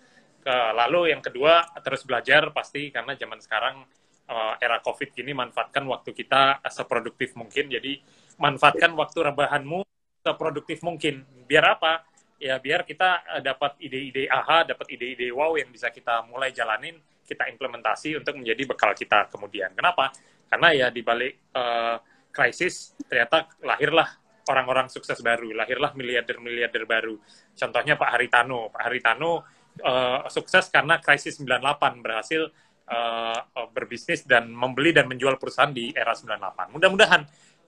Lalu 0.48 1.12
yang 1.12 1.20
kedua 1.20 1.68
terus 1.84 2.04
belajar 2.08 2.48
pasti 2.54 2.88
karena 2.88 3.12
zaman 3.12 3.38
sekarang 3.44 3.84
eh, 4.30 4.54
era 4.62 4.80
COVID 4.80 5.12
gini 5.12 5.36
manfaatkan 5.36 5.84
waktu 5.84 6.16
kita 6.16 6.64
seproduktif 6.70 7.36
mungkin. 7.36 7.68
Jadi 7.68 8.00
manfaatkan 8.40 8.96
waktu 8.96 9.18
rebahanmu 9.32 9.84
seproduktif 10.24 10.80
mungkin. 10.80 11.24
Biar 11.44 11.76
apa? 11.76 12.04
Ya 12.40 12.56
biar 12.56 12.88
kita 12.88 13.36
eh, 13.36 13.42
dapat 13.44 13.76
ide-ide 13.84 14.24
aha, 14.30 14.64
dapat 14.64 14.86
ide-ide 14.96 15.28
wow 15.34 15.56
yang 15.60 15.68
bisa 15.68 15.92
kita 15.92 16.24
mulai 16.24 16.54
jalanin 16.56 16.96
kita 17.30 17.46
implementasi 17.46 18.18
untuk 18.18 18.34
menjadi 18.40 18.62
bekal 18.66 18.90
kita 18.96 19.30
kemudian. 19.30 19.70
Kenapa? 19.76 20.10
Karena 20.50 20.74
ya 20.74 20.86
di 20.90 20.98
balik 21.06 21.54
uh, 21.54 22.02
krisis 22.34 22.98
ternyata 23.06 23.46
lahirlah 23.62 24.18
orang-orang 24.50 24.90
sukses 24.90 25.22
baru, 25.22 25.54
lahirlah 25.54 25.94
miliarder-miliarder 25.94 26.90
baru. 26.90 27.14
Contohnya 27.54 27.94
Pak 27.94 28.18
Haritano. 28.18 28.66
Pak 28.74 28.82
Haritano 28.82 29.46
uh, 29.80 30.28
sukses 30.28 30.68
karena 30.68 31.00
krisis 31.00 31.40
98 31.40 32.04
berhasil 32.04 32.48
uh, 32.90 33.40
berbisnis 33.70 34.26
dan 34.26 34.50
membeli 34.50 34.90
dan 34.90 35.06
menjual 35.06 35.38
perusahaan 35.38 35.70
di 35.70 35.94
era 35.94 36.12
98. 36.12 36.74
Mudah-mudahan 36.74 37.22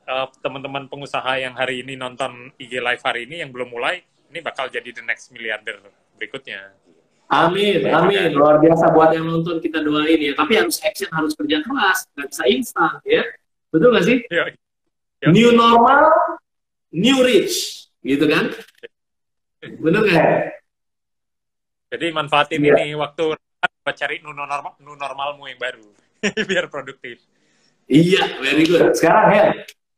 uh, 0.09 0.27
teman-teman 0.43 0.91
pengusaha 0.91 1.39
yang 1.39 1.55
hari 1.55 1.83
ini 1.87 1.95
nonton 1.95 2.51
IG 2.59 2.83
Live 2.83 3.03
hari 3.03 3.25
ini 3.31 3.43
yang 3.43 3.51
belum 3.55 3.71
mulai, 3.71 4.03
ini 4.33 4.39
bakal 4.43 4.69
jadi 4.69 4.91
the 4.91 5.05
next 5.05 5.31
miliarder 5.31 5.79
berikutnya. 6.19 6.75
Amin, 7.33 7.89
amin. 7.89 8.37
Luar 8.37 8.61
biasa 8.61 8.93
buat 8.93 9.17
yang 9.17 9.25
nonton 9.25 9.57
kita 9.57 9.81
doain 9.81 10.21
ya. 10.21 10.37
Tapi 10.37 10.53
harus 10.53 10.77
action, 10.85 11.09
harus 11.09 11.33
kerja 11.33 11.65
keras, 11.65 12.05
nggak 12.13 12.29
bisa 12.29 12.45
instan 12.45 12.93
ya. 13.09 13.25
Betul 13.73 13.89
nggak 13.97 14.05
sih? 14.05 14.19
Ya. 14.29 14.53
Ya. 15.23 15.29
New 15.33 15.55
normal, 15.57 16.13
new 16.93 17.25
rich, 17.25 17.89
gitu 18.05 18.29
kan? 18.29 18.53
Benar 19.65 20.01
nggak? 20.05 20.62
Jadi 21.93 22.07
manfaatin 22.09 22.65
ya. 22.65 22.73
ini 22.81 22.97
waktu 22.97 23.37
buat 23.85 23.97
cari 24.01 24.25
new 24.25 24.33
normal, 24.33 24.81
new 24.81 24.97
normalmu 24.97 25.45
yang 25.45 25.61
baru, 25.61 25.85
biar 26.49 26.73
produktif. 26.73 27.21
Iya, 27.85 28.41
very 28.41 28.65
good. 28.65 28.97
Sekarang 28.97 29.29
ya, 29.37 29.47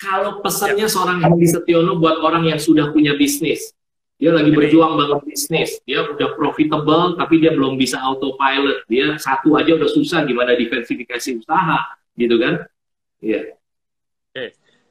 kalau 0.03 0.43
pesannya 0.43 0.89
ya. 0.89 0.91
seorang 0.91 1.23
Hendy 1.23 1.47
Setiono 1.47 1.95
buat 2.03 2.19
orang 2.19 2.51
yang 2.51 2.59
sudah 2.59 2.91
punya 2.91 3.15
bisnis, 3.15 3.71
dia 4.19 4.35
lagi 4.35 4.51
berjuang 4.51 4.99
bangun 4.99 5.23
bisnis, 5.23 5.79
dia 5.87 6.03
udah 6.03 6.35
profitable 6.35 7.15
tapi 7.15 7.39
dia 7.39 7.55
belum 7.55 7.79
bisa 7.79 8.03
autopilot. 8.03 8.83
Dia 8.91 9.15
satu 9.21 9.55
aja 9.55 9.79
udah 9.79 9.87
susah 9.87 10.27
gimana 10.27 10.59
diversifikasi 10.59 11.45
usaha, 11.47 11.79
gitu 12.19 12.43
kan? 12.43 12.67
Iya. 13.23 13.55
Yeah. 13.55 14.35
Oke, 14.35 14.47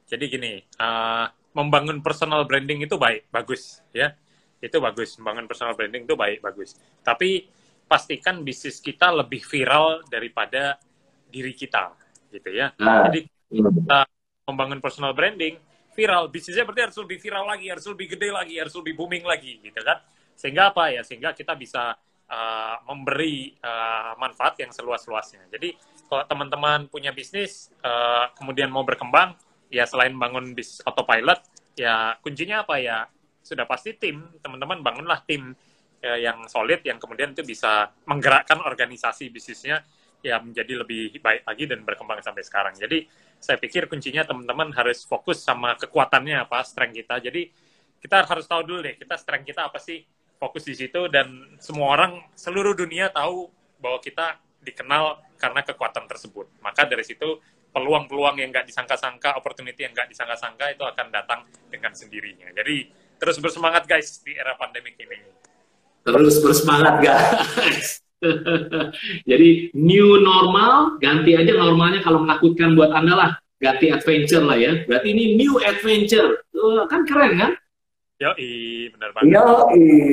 jadi 0.08 0.24
gini, 0.32 0.54
uh, 0.80 1.28
membangun 1.52 2.00
personal 2.00 2.48
branding 2.48 2.88
itu 2.88 2.96
baik, 2.96 3.28
bagus, 3.28 3.84
ya. 3.92 4.16
Itu 4.64 4.80
bagus, 4.80 5.20
membangun 5.20 5.46
personal 5.52 5.76
branding 5.76 6.08
itu 6.08 6.16
baik, 6.16 6.40
bagus. 6.40 6.80
Tapi 7.04 7.44
pastikan 7.84 8.40
bisnis 8.48 8.80
kita 8.80 9.12
lebih 9.12 9.44
viral 9.44 10.08
daripada 10.08 10.80
diri 11.28 11.52
kita, 11.52 11.92
gitu 12.32 12.48
ya. 12.48 12.72
Nah, 12.80 13.12
jadi 13.12 13.28
kita 13.52 14.00
membangun 14.48 14.80
personal 14.80 15.12
branding, 15.12 15.60
viral. 15.92 16.32
Bisnisnya 16.32 16.64
berarti 16.64 16.88
harus 16.88 16.98
lebih 17.04 17.20
viral 17.20 17.44
lagi 17.44 17.68
harus 17.68 17.86
lebih 17.92 18.16
gede 18.16 18.30
lagi 18.32 18.56
harus 18.56 18.74
lebih 18.80 18.94
booming 18.96 19.28
lagi 19.28 19.60
gitu 19.60 19.84
kan. 19.84 20.00
Sehingga 20.34 20.72
apa 20.72 20.96
ya? 20.96 21.04
Sehingga 21.04 21.36
kita 21.36 21.54
bisa 21.60 21.94
uh, 22.32 22.76
memberi 22.88 23.54
uh, 23.60 24.16
manfaat 24.16 24.58
yang 24.64 24.72
seluas-luasnya. 24.72 25.52
Jadi 25.52 25.76
kalau 26.08 26.24
teman-teman 26.30 26.88
punya 26.88 27.12
bisnis 27.12 27.70
uh, 27.84 28.32
kemudian 28.38 28.70
mau 28.70 28.86
berkembang 28.86 29.34
ya 29.74 29.90
selain 29.90 30.14
bangun 30.14 30.54
bisnis 30.54 30.86
autopilot 30.86 31.42
ya 31.74 32.14
kuncinya 32.22 32.62
apa 32.62 32.78
ya 32.78 33.10
sudah 33.44 33.68
pasti 33.68 34.00
tim 34.00 34.24
teman-teman 34.40 34.80
bangunlah 34.80 35.22
tim 35.28 35.52
uh, 36.02 36.20
yang 36.20 36.48
solid 36.48 36.80
yang 36.88 36.98
kemudian 36.98 37.36
itu 37.36 37.44
bisa 37.44 37.92
menggerakkan 38.08 38.64
organisasi 38.64 39.30
bisnisnya 39.30 39.84
ya 40.24 40.40
menjadi 40.40 40.88
lebih 40.88 41.20
baik 41.20 41.44
lagi 41.44 41.64
dan 41.68 41.84
berkembang 41.84 42.24
sampai 42.24 42.42
sekarang. 42.48 42.74
Jadi 42.80 43.04
saya 43.44 43.60
pikir 43.60 43.92
kuncinya 43.92 44.24
teman-teman 44.24 44.72
harus 44.72 45.04
fokus 45.04 45.44
sama 45.44 45.76
kekuatannya 45.76 46.48
apa, 46.48 46.64
strength 46.64 46.96
kita. 46.96 47.20
Jadi 47.20 47.52
kita 48.00 48.24
harus 48.24 48.48
tahu 48.48 48.64
dulu 48.64 48.80
deh, 48.88 48.96
kita 48.96 49.20
strength 49.20 49.44
kita 49.44 49.68
apa 49.68 49.84
sih, 49.84 50.00
fokus 50.40 50.64
di 50.64 50.80
situ 50.80 51.12
dan 51.12 51.60
semua 51.60 51.92
orang 52.00 52.24
seluruh 52.40 52.72
dunia 52.72 53.12
tahu 53.12 53.52
bahwa 53.84 54.00
kita 54.00 54.40
dikenal 54.64 55.20
karena 55.36 55.60
kekuatan 55.60 56.08
tersebut. 56.08 56.48
Maka 56.64 56.88
dari 56.88 57.04
situ 57.04 57.44
peluang-peluang 57.76 58.40
yang 58.40 58.48
nggak 58.48 58.64
disangka-sangka, 58.64 59.36
opportunity 59.36 59.84
yang 59.84 59.92
nggak 59.92 60.08
disangka-sangka 60.08 60.72
itu 60.72 60.88
akan 60.88 61.08
datang 61.12 61.44
dengan 61.68 61.92
sendirinya. 61.92 62.48
Jadi 62.56 62.88
terus 63.24 63.40
bersemangat 63.40 63.88
guys 63.88 64.20
di 64.20 64.36
era 64.36 64.52
pandemik 64.60 65.00
ini. 65.00 65.24
Terus 66.04 66.44
bersemangat 66.44 67.00
guys. 67.00 68.04
Jadi 69.32 69.72
new 69.72 70.20
normal, 70.20 71.00
ganti 71.00 71.40
aja 71.40 71.56
normalnya 71.56 72.04
kalau 72.04 72.28
menakutkan 72.28 72.76
buat 72.76 72.92
Anda 72.92 73.16
lah. 73.16 73.32
Ganti 73.64 73.88
adventure 73.96 74.44
lah 74.44 74.60
ya. 74.60 74.84
Berarti 74.84 75.16
ini 75.16 75.40
new 75.40 75.56
adventure. 75.64 76.44
Uh, 76.52 76.84
kan 76.92 77.08
keren 77.08 77.40
kan? 77.40 77.52
Yo, 78.20 78.36
benar 78.92 79.10
banget. 79.16 79.32
Yo, 79.32 79.44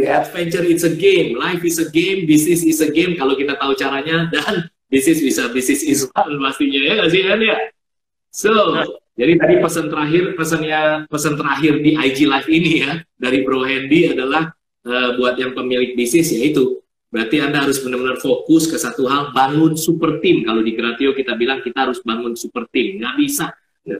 adventure 0.06 0.62
it's 0.66 0.86
a 0.86 0.94
game, 0.94 1.34
life 1.34 1.66
is 1.66 1.82
a 1.82 1.90
game, 1.90 2.30
business 2.30 2.62
is 2.62 2.78
a 2.78 2.90
game 2.90 3.18
kalau 3.18 3.34
kita 3.34 3.58
tahu 3.58 3.74
caranya 3.74 4.30
dan 4.30 4.66
bisnis 4.90 5.22
bisa 5.22 5.46
bisnis 5.54 5.82
is 5.86 6.06
one 6.14 6.34
pastinya 6.42 6.80
ya 6.82 6.92
nggak 6.98 7.10
sih 7.10 7.22
kan 7.22 7.38
ya? 7.42 7.58
So, 8.30 8.50
nah. 8.50 8.86
Jadi 9.18 9.32
tadi 9.36 9.54
pesan 9.58 9.86
terakhir 9.90 10.24
pesannya 10.38 10.80
pesan 11.10 11.34
terakhir 11.34 11.72
di 11.82 11.98
IG 11.98 12.18
Live 12.26 12.48
ini 12.48 12.72
ya 12.84 12.92
dari 13.18 13.42
Bro 13.42 13.66
Hendy 13.66 14.10
adalah 14.10 14.54
uh, 14.86 15.10
buat 15.18 15.36
yang 15.36 15.52
pemilik 15.52 15.92
bisnis 15.98 16.30
yaitu 16.32 16.80
berarti 17.10 17.42
Anda 17.42 17.66
harus 17.66 17.82
benar-benar 17.82 18.22
fokus 18.22 18.70
ke 18.70 18.78
satu 18.78 19.10
hal 19.10 19.34
bangun 19.34 19.74
super 19.74 20.22
team. 20.22 20.46
Kalau 20.46 20.62
di 20.62 20.78
Gratio 20.78 21.10
kita 21.10 21.34
bilang 21.34 21.58
kita 21.58 21.90
harus 21.90 21.98
bangun 22.06 22.38
super 22.38 22.70
team. 22.70 23.02
Nggak 23.02 23.14
bisa 23.18 23.46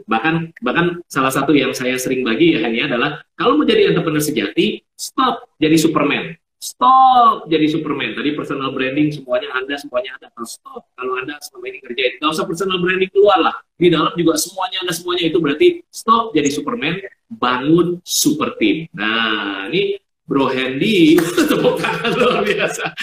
bahkan 0.04 0.52
bahkan 0.60 1.00
salah 1.08 1.32
satu 1.32 1.56
yang 1.56 1.72
saya 1.72 1.96
sering 1.96 2.20
bagi 2.20 2.52
ya 2.54 2.68
hanya 2.68 2.92
adalah 2.94 3.10
kalau 3.32 3.56
mau 3.56 3.64
jadi 3.64 3.90
entrepreneur 3.90 4.20
sejati 4.20 4.84
stop 4.92 5.48
jadi 5.56 5.74
superman 5.80 6.36
stop 6.60 7.48
jadi 7.48 7.66
superman 7.72 8.12
tadi 8.12 8.36
personal 8.36 8.76
branding 8.76 9.08
semuanya 9.08 9.48
anda 9.56 9.80
semuanya 9.80 10.20
ada 10.20 10.28
stop 10.44 10.92
kalau 10.92 11.16
anda 11.16 11.40
selama 11.40 11.72
ini 11.72 11.78
kerjain 11.80 12.20
nggak 12.20 12.30
usah 12.36 12.44
personal 12.44 12.76
branding 12.84 13.08
keluar 13.08 13.40
lah 13.40 13.56
di 13.80 13.88
dalam 13.88 14.12
juga 14.12 14.36
semuanya 14.36 14.84
ada 14.84 14.92
semuanya 14.92 15.24
itu 15.32 15.38
berarti 15.40 15.68
stop 15.88 16.36
jadi 16.36 16.52
superman 16.52 17.00
bangun 17.32 18.04
super 18.04 18.60
team 18.60 18.84
nah 18.92 19.72
ini 19.72 19.96
Bro 20.30 20.46
Hendy, 20.46 21.18
tepuk 21.50 21.82
tangan 21.82 22.14
luar 22.14 22.46
biasa. 22.46 22.94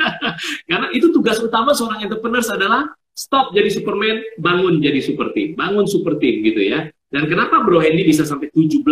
Karena 0.70 0.86
itu 0.94 1.10
tugas 1.10 1.42
utama 1.42 1.74
seorang 1.74 2.06
entrepreneur 2.06 2.38
adalah 2.54 2.86
stop 3.18 3.50
jadi 3.50 3.66
Superman, 3.66 4.22
bangun 4.38 4.78
jadi 4.78 5.02
super 5.02 5.34
team, 5.34 5.58
bangun 5.58 5.90
super 5.90 6.22
team 6.22 6.38
gitu 6.46 6.62
ya. 6.62 6.86
Dan 7.10 7.26
kenapa 7.26 7.66
Bro 7.66 7.82
Hendy 7.82 8.06
bisa 8.06 8.22
sampai 8.22 8.54
17 8.54 8.86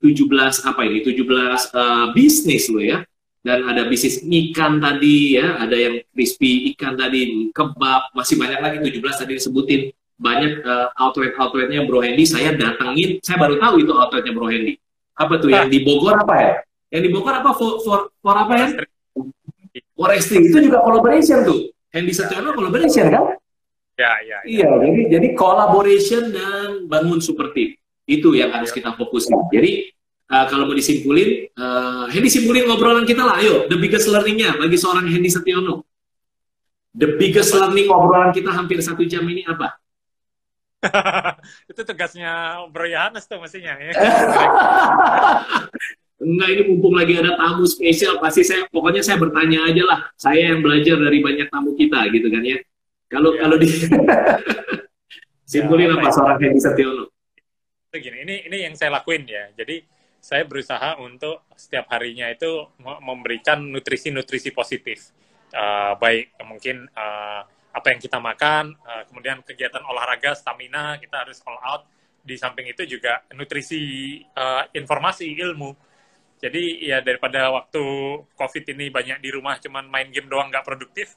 17 0.00 0.16
apa 0.64 0.80
ini? 0.88 1.04
17 1.04 1.12
uh, 1.12 1.52
eh, 1.76 2.06
bisnis 2.16 2.72
lo 2.72 2.80
ya. 2.80 3.04
Dan 3.46 3.62
ada 3.62 3.86
bisnis 3.86 4.26
ikan 4.26 4.82
tadi 4.82 5.38
ya, 5.38 5.62
ada 5.62 5.78
yang 5.78 6.02
crispy 6.10 6.74
ikan 6.74 6.98
tadi, 6.98 7.54
kebab, 7.54 8.10
masih 8.10 8.34
banyak 8.42 8.58
lagi 8.58 8.76
17 8.82 9.22
tadi 9.22 9.38
disebutin. 9.38 9.94
Banyak 10.18 10.66
uh, 10.66 10.90
outlet-outletnya 10.98 11.86
Bro 11.86 12.02
Hendy 12.02 12.26
saya 12.26 12.58
datangin, 12.58 13.22
saya 13.22 13.38
baru 13.38 13.62
tahu 13.62 13.86
itu 13.86 13.94
outletnya 13.94 14.34
Bro 14.34 14.50
Hendy. 14.50 14.74
Apa 15.14 15.38
tuh 15.38 15.54
yang 15.54 15.70
di 15.70 15.78
Bogor 15.86 16.18
apa 16.18 16.34
ya? 16.34 16.52
Yang 16.90 17.02
di 17.06 17.10
Bogor 17.14 17.34
apa 17.38 17.54
for, 17.54 17.78
for, 17.86 18.10
for 18.18 18.34
apa 18.34 18.52
ya? 18.58 18.66
Foresting 19.94 20.50
itu 20.50 20.66
juga 20.66 20.82
collaboration 20.82 21.46
tuh. 21.46 21.70
Hendy 21.94 22.10
Sationo 22.10 22.50
collaboration 22.50 23.14
kan? 23.14 23.38
Ya, 23.94 24.12
ya, 24.26 24.38
ya. 24.42 24.66
Iya, 24.66 24.68
jadi 24.82 25.00
jadi 25.16 25.28
collaboration 25.38 26.34
dan 26.34 26.90
bangun 26.90 27.22
super 27.22 27.54
team. 27.54 27.78
Itu 28.10 28.34
yang 28.34 28.50
harus 28.50 28.74
kita 28.74 28.92
fokuskan. 28.98 29.54
Jadi 29.54 29.95
uh, 30.30 30.44
kalau 30.50 30.66
mau 30.66 30.76
disimpulin, 30.76 31.50
uh, 31.54 32.06
Hendy 32.10 32.30
simpulin 32.30 32.66
ngobrolan 32.66 33.06
kita 33.06 33.22
lah. 33.22 33.38
Ayo, 33.38 33.70
the 33.70 33.78
biggest 33.78 34.10
learningnya 34.10 34.58
bagi 34.58 34.76
seorang 34.78 35.06
Hendy 35.06 35.30
Setiono. 35.30 35.86
The 36.96 37.14
biggest 37.20 37.52
learning 37.52 37.86
ngobrolan 37.86 38.32
kita 38.32 38.50
hampir 38.50 38.80
satu 38.80 39.04
jam 39.04 39.22
ini 39.28 39.44
apa? 39.44 39.76
itu 41.70 41.80
tugasnya 41.82 42.62
Bro 42.70 42.86
Yohanes 42.86 43.26
tuh 43.26 43.40
mestinya 43.40 43.74
ya. 43.80 43.92
Enggak, 46.16 46.48
ini 46.48 46.62
mumpung 46.64 46.96
lagi 46.96 47.12
ada 47.20 47.36
tamu 47.36 47.68
spesial, 47.68 48.16
pasti 48.16 48.40
saya, 48.40 48.64
pokoknya 48.72 49.04
saya 49.04 49.20
bertanya 49.20 49.68
aja 49.68 49.84
lah. 49.84 50.00
Saya 50.16 50.56
yang 50.56 50.64
belajar 50.64 50.96
dari 50.96 51.20
banyak 51.20 51.52
tamu 51.52 51.76
kita, 51.76 52.08
gitu 52.08 52.32
kan 52.32 52.40
ya. 52.40 52.56
Kalau 53.12 53.36
ya. 53.36 53.44
kalau 53.44 53.56
di 53.60 53.68
simpulin 55.52 55.92
ya, 55.92 56.00
apa, 56.00 56.08
apa 56.08 56.16
seorang 56.16 56.38
Hendy 56.40 56.60
Setiono? 56.64 57.04
Begini, 57.92 58.24
ini 58.24 58.34
ini 58.48 58.56
yang 58.64 58.72
saya 58.72 58.96
lakuin 58.96 59.28
ya. 59.28 59.52
Jadi 59.60 59.84
saya 60.20 60.42
berusaha 60.42 60.98
untuk 60.98 61.46
setiap 61.54 61.86
harinya 61.94 62.26
itu 62.26 62.66
memberikan 62.82 63.62
nutrisi-nutrisi 63.62 64.50
positif, 64.50 65.14
uh, 65.54 65.94
baik 65.96 66.34
mungkin 66.42 66.90
uh, 66.90 67.46
apa 67.46 67.86
yang 67.92 68.00
kita 68.00 68.18
makan, 68.18 68.74
uh, 68.82 69.04
kemudian 69.06 69.44
kegiatan 69.44 69.84
olahraga, 69.84 70.32
stamina 70.34 70.96
kita 70.98 71.28
harus 71.28 71.38
all 71.46 71.60
out. 71.62 71.82
Di 72.26 72.34
samping 72.34 72.66
itu 72.66 72.82
juga 72.98 73.22
nutrisi, 73.38 74.18
uh, 74.34 74.66
informasi, 74.74 75.30
ilmu. 75.30 75.70
Jadi 76.42 76.84
ya 76.84 76.98
daripada 77.00 77.48
waktu 77.54 77.84
COVID 78.34 78.64
ini 78.76 78.90
banyak 78.90 79.22
di 79.22 79.30
rumah 79.30 79.56
cuman 79.62 79.86
main 79.86 80.10
game 80.10 80.26
doang 80.26 80.50
nggak 80.50 80.66
produktif, 80.66 81.14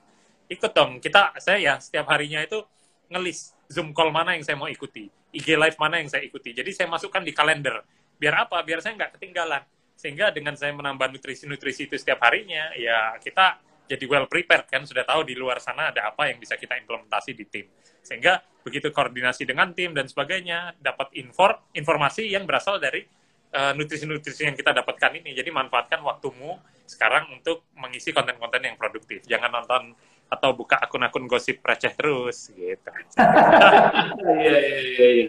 ikut 0.47 0.71
dong. 0.71 1.01
Kita 1.01 1.33
saya 1.41 1.57
ya 1.57 1.73
setiap 1.81 2.07
harinya 2.13 2.39
itu 2.45 2.61
ngelis 3.09 3.57
Zoom 3.69 3.89
call 3.93 4.13
mana 4.13 4.37
yang 4.37 4.45
saya 4.45 4.57
mau 4.57 4.69
ikuti, 4.69 5.09
IG 5.33 5.57
live 5.57 5.77
mana 5.81 5.97
yang 5.97 6.09
saya 6.13 6.21
ikuti. 6.21 6.53
Jadi 6.53 6.69
saya 6.73 6.87
masukkan 6.89 7.25
di 7.25 7.33
kalender. 7.33 7.81
Biar 8.19 8.45
apa? 8.45 8.59
Biar 8.67 8.83
saya 8.83 8.99
nggak 8.99 9.15
ketinggalan. 9.17 9.63
Sehingga 9.95 10.31
dengan 10.31 10.55
saya 10.55 10.75
menambah 10.75 11.11
nutrisi-nutrisi 11.11 11.87
itu 11.91 11.95
setiap 11.99 12.23
harinya, 12.23 12.71
ya 12.75 13.15
kita 13.19 13.59
jadi 13.89 14.05
well 14.05 14.29
prepared 14.29 14.69
kan 14.69 14.85
sudah 14.85 15.01
tahu 15.01 15.25
di 15.25 15.33
luar 15.33 15.57
sana 15.57 15.89
ada 15.89 16.13
apa 16.13 16.29
yang 16.29 16.37
bisa 16.37 16.55
kita 16.55 16.77
implementasi 16.77 17.33
di 17.33 17.45
tim. 17.49 17.65
Sehingga 18.05 18.39
begitu 18.61 18.93
koordinasi 18.93 19.49
dengan 19.49 19.73
tim 19.73 19.97
dan 19.97 20.05
sebagainya 20.05 20.77
dapat 20.77 21.09
infor 21.17 21.73
informasi 21.73 22.29
yang 22.29 22.45
berasal 22.45 22.77
dari 22.77 23.01
eh, 23.49 23.71
nutrisi-nutrisi 23.73 24.45
uh, 24.45 24.53
yang 24.53 24.55
kita 24.55 24.71
dapatkan 24.77 25.11
ini. 25.19 25.33
Jadi 25.33 25.49
manfaatkan 25.49 25.99
waktumu 26.05 26.61
sekarang 26.85 27.33
untuk 27.33 27.65
mengisi 27.75 28.13
konten-konten 28.13 28.61
yang 28.61 28.77
produktif. 28.77 29.25
Jangan 29.25 29.49
nonton 29.51 29.97
atau 30.29 30.53
buka 30.53 30.77
akun-akun 30.77 31.25
gosip 31.25 31.57
receh 31.65 31.93
terus 31.97 32.53
gitu. 32.53 32.91
Iya 34.39 34.57
iya 34.61 34.79
iya. 34.85 35.07
iya. 35.17 35.27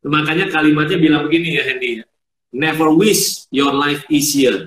Makanya 0.00 0.48
kalimatnya 0.48 0.96
bilang 0.96 1.28
begini 1.28 1.60
ya 1.60 1.62
Hendy. 1.68 2.00
Never 2.50 2.90
wish 2.90 3.46
your 3.54 3.70
life 3.70 4.02
easier. 4.10 4.66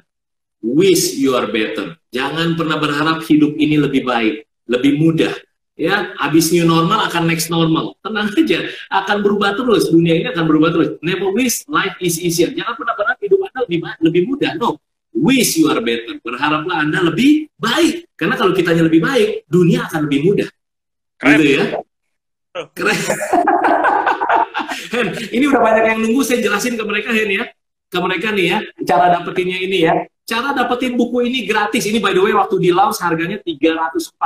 Wish 0.64 1.20
you 1.20 1.36
are 1.36 1.52
better. 1.52 2.00
Jangan 2.16 2.56
pernah 2.56 2.80
berharap 2.80 3.28
hidup 3.28 3.60
ini 3.60 3.76
lebih 3.76 4.08
baik, 4.08 4.48
lebih 4.72 4.96
mudah. 4.96 5.36
Ya, 5.76 6.16
habis 6.22 6.54
new 6.54 6.64
normal 6.64 7.12
akan 7.12 7.28
next 7.28 7.52
normal. 7.52 7.98
Tenang 8.00 8.32
aja, 8.32 8.72
akan 8.88 9.18
berubah 9.20 9.58
terus. 9.60 9.92
Dunia 9.92 10.22
ini 10.22 10.28
akan 10.32 10.46
berubah 10.48 10.70
terus. 10.72 10.90
Never 11.04 11.34
wish 11.36 11.66
life 11.68 11.98
is 12.00 12.22
easier. 12.22 12.54
Jangan 12.56 12.80
pernah 12.80 12.96
berharap 12.96 13.20
hidup 13.20 13.40
Anda 13.42 13.60
lebih 13.68 13.80
lebih 14.00 14.22
mudah. 14.30 14.52
No, 14.56 14.80
wish 15.12 15.60
you 15.60 15.68
are 15.68 15.82
better. 15.84 16.22
Berharaplah 16.24 16.88
Anda 16.88 17.04
lebih 17.12 17.52
baik. 17.60 18.16
Karena 18.16 18.40
kalau 18.40 18.56
kitanya 18.56 18.86
lebih 18.86 19.02
baik, 19.04 19.50
dunia 19.50 19.90
akan 19.90 20.08
lebih 20.08 20.20
mudah. 20.24 20.50
Keren. 21.20 21.38
Gitu 21.42 21.52
ya. 21.58 21.66
Keren. 22.72 23.00
Hen, 24.94 25.08
ini 25.34 25.50
udah 25.50 25.62
banyak 25.62 25.84
yang 25.90 26.00
nunggu, 26.06 26.22
saya 26.22 26.38
jelasin 26.38 26.78
ke 26.78 26.84
mereka 26.86 27.10
Hen 27.10 27.30
ya. 27.34 27.44
Ke 27.94 28.02
mereka 28.02 28.34
nih 28.34 28.46
ya, 28.50 28.58
cara 28.90 29.14
dapetinnya 29.14 29.62
ini 29.62 29.86
ya. 29.86 29.94
Cara 30.26 30.58
dapetin 30.58 30.98
buku 30.98 31.30
ini 31.30 31.46
gratis. 31.46 31.86
Ini 31.86 32.02
by 32.02 32.18
the 32.18 32.26
way 32.26 32.34
waktu 32.34 32.58
di 32.58 32.74
launch 32.74 32.98
harganya 33.06 33.38
345 33.46 34.18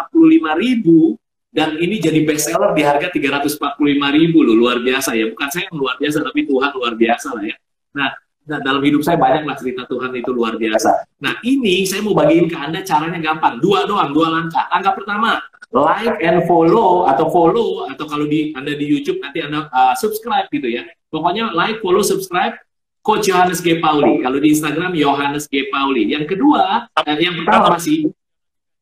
ribu 0.55 1.19
dan 1.51 1.75
ini 1.75 1.99
jadi 1.99 2.23
best 2.23 2.47
seller 2.47 2.71
di 2.71 2.85
harga 2.85 3.11
345 3.11 3.81
ribu 4.13 4.45
loh 4.45 4.55
luar 4.55 4.77
biasa 4.77 5.17
ya 5.17 5.25
bukan 5.31 5.47
saya 5.49 5.65
yang 5.71 5.77
luar 5.79 5.95
biasa 5.97 6.21
tapi 6.21 6.45
Tuhan 6.45 6.69
luar 6.75 6.93
biasa 6.93 7.27
lah 7.33 7.43
ya 7.49 7.55
nah 7.97 8.11
Nah, 8.47 8.63
dalam 8.63 8.79
hidup 8.79 9.03
saya 9.03 9.19
banyak 9.19 9.43
lah 9.43 9.59
cerita 9.59 9.83
Tuhan 9.91 10.15
itu 10.15 10.31
luar 10.31 10.55
biasa. 10.55 11.19
Nah, 11.19 11.35
ini 11.43 11.83
saya 11.83 11.99
mau 11.99 12.15
bagiin 12.15 12.47
ke 12.47 12.55
Anda 12.55 12.79
caranya 12.79 13.19
gampang. 13.19 13.59
Dua 13.59 13.83
doang, 13.83 14.15
dua 14.15 14.31
langkah. 14.31 14.71
Langkah 14.71 14.95
pertama, 14.95 15.43
like 15.75 16.15
and 16.23 16.47
follow 16.47 17.03
atau 17.11 17.27
follow 17.27 17.91
atau 17.91 18.07
kalau 18.07 18.23
di 18.23 18.55
Anda 18.55 18.79
di 18.79 18.87
YouTube 18.87 19.19
nanti 19.19 19.43
Anda 19.43 19.67
uh, 19.67 19.91
subscribe 19.99 20.47
gitu 20.47 20.63
ya. 20.63 20.87
Pokoknya 21.11 21.51
like, 21.51 21.83
follow, 21.83 21.99
subscribe 21.99 22.55
Coach 23.07 23.31
Yohanes 23.31 23.63
G. 23.63 23.79
Pauli. 23.79 24.19
Kalau 24.19 24.35
di 24.43 24.51
Instagram 24.51 24.91
Yohanes 24.91 25.47
G. 25.47 25.71
Pauli. 25.71 26.11
Yang 26.11 26.35
kedua, 26.35 26.91
eh, 26.91 27.17
yang 27.23 27.39
pertama 27.39 27.79
masih 27.79 28.11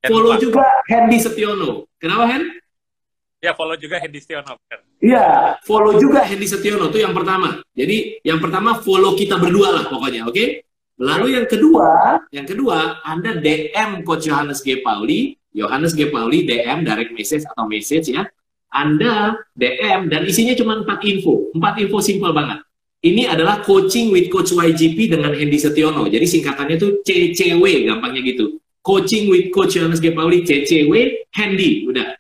follow 0.01 0.33
juga 0.41 0.65
Hendy 0.89 1.21
Setiono. 1.21 1.85
Kenapa 2.01 2.25
Hen? 2.33 2.43
Ya, 3.37 3.53
follow 3.53 3.77
juga 3.77 4.01
Hendy 4.01 4.17
Setiono. 4.17 4.57
Iya, 4.97 5.61
follow 5.61 6.01
juga 6.01 6.25
Hendy 6.25 6.49
Setiono 6.49 6.89
itu 6.89 7.05
yang 7.05 7.13
pertama. 7.13 7.61
Jadi 7.77 8.17
yang 8.25 8.41
pertama 8.41 8.81
follow 8.81 9.13
kita 9.13 9.37
berdua 9.37 9.77
lah 9.77 9.83
pokoknya, 9.85 10.25
oke? 10.25 10.33
Okay? 10.33 10.65
Lalu 10.97 11.37
yang 11.37 11.45
kedua, 11.45 12.17
yang 12.33 12.47
kedua 12.49 13.05
Anda 13.05 13.37
DM 13.37 14.01
Coach 14.01 14.25
Johannes 14.25 14.65
G. 14.65 14.81
Pauli, 14.81 15.37
Johannes 15.53 15.93
G. 15.93 16.09
Pauli 16.09 16.49
DM 16.49 16.81
direct 16.81 17.13
message 17.13 17.45
atau 17.45 17.69
message 17.69 18.09
ya. 18.09 18.25
Anda 18.73 19.37
DM 19.53 20.09
dan 20.09 20.25
isinya 20.25 20.57
cuma 20.57 20.81
empat 20.81 21.05
info, 21.05 21.53
empat 21.53 21.77
info 21.85 22.01
simple 22.01 22.33
banget. 22.33 22.64
Ini 23.05 23.29
adalah 23.29 23.61
coaching 23.61 24.09
with 24.09 24.33
Coach 24.33 24.57
YGP 24.57 25.13
dengan 25.13 25.29
Hendy 25.37 25.61
Setiono. 25.61 26.09
Jadi 26.09 26.25
singkatannya 26.25 26.81
itu 26.81 27.05
CCW, 27.05 27.85
gampangnya 27.85 28.25
gitu. 28.25 28.57
Coaching 28.81 29.29
with 29.29 29.53
Coach 29.53 29.77
Johannes 29.77 30.01
G. 30.01 30.09
Pauli, 30.09 30.41
CCW, 30.41 31.25
Hendy, 31.29 31.85
udah 31.85 32.17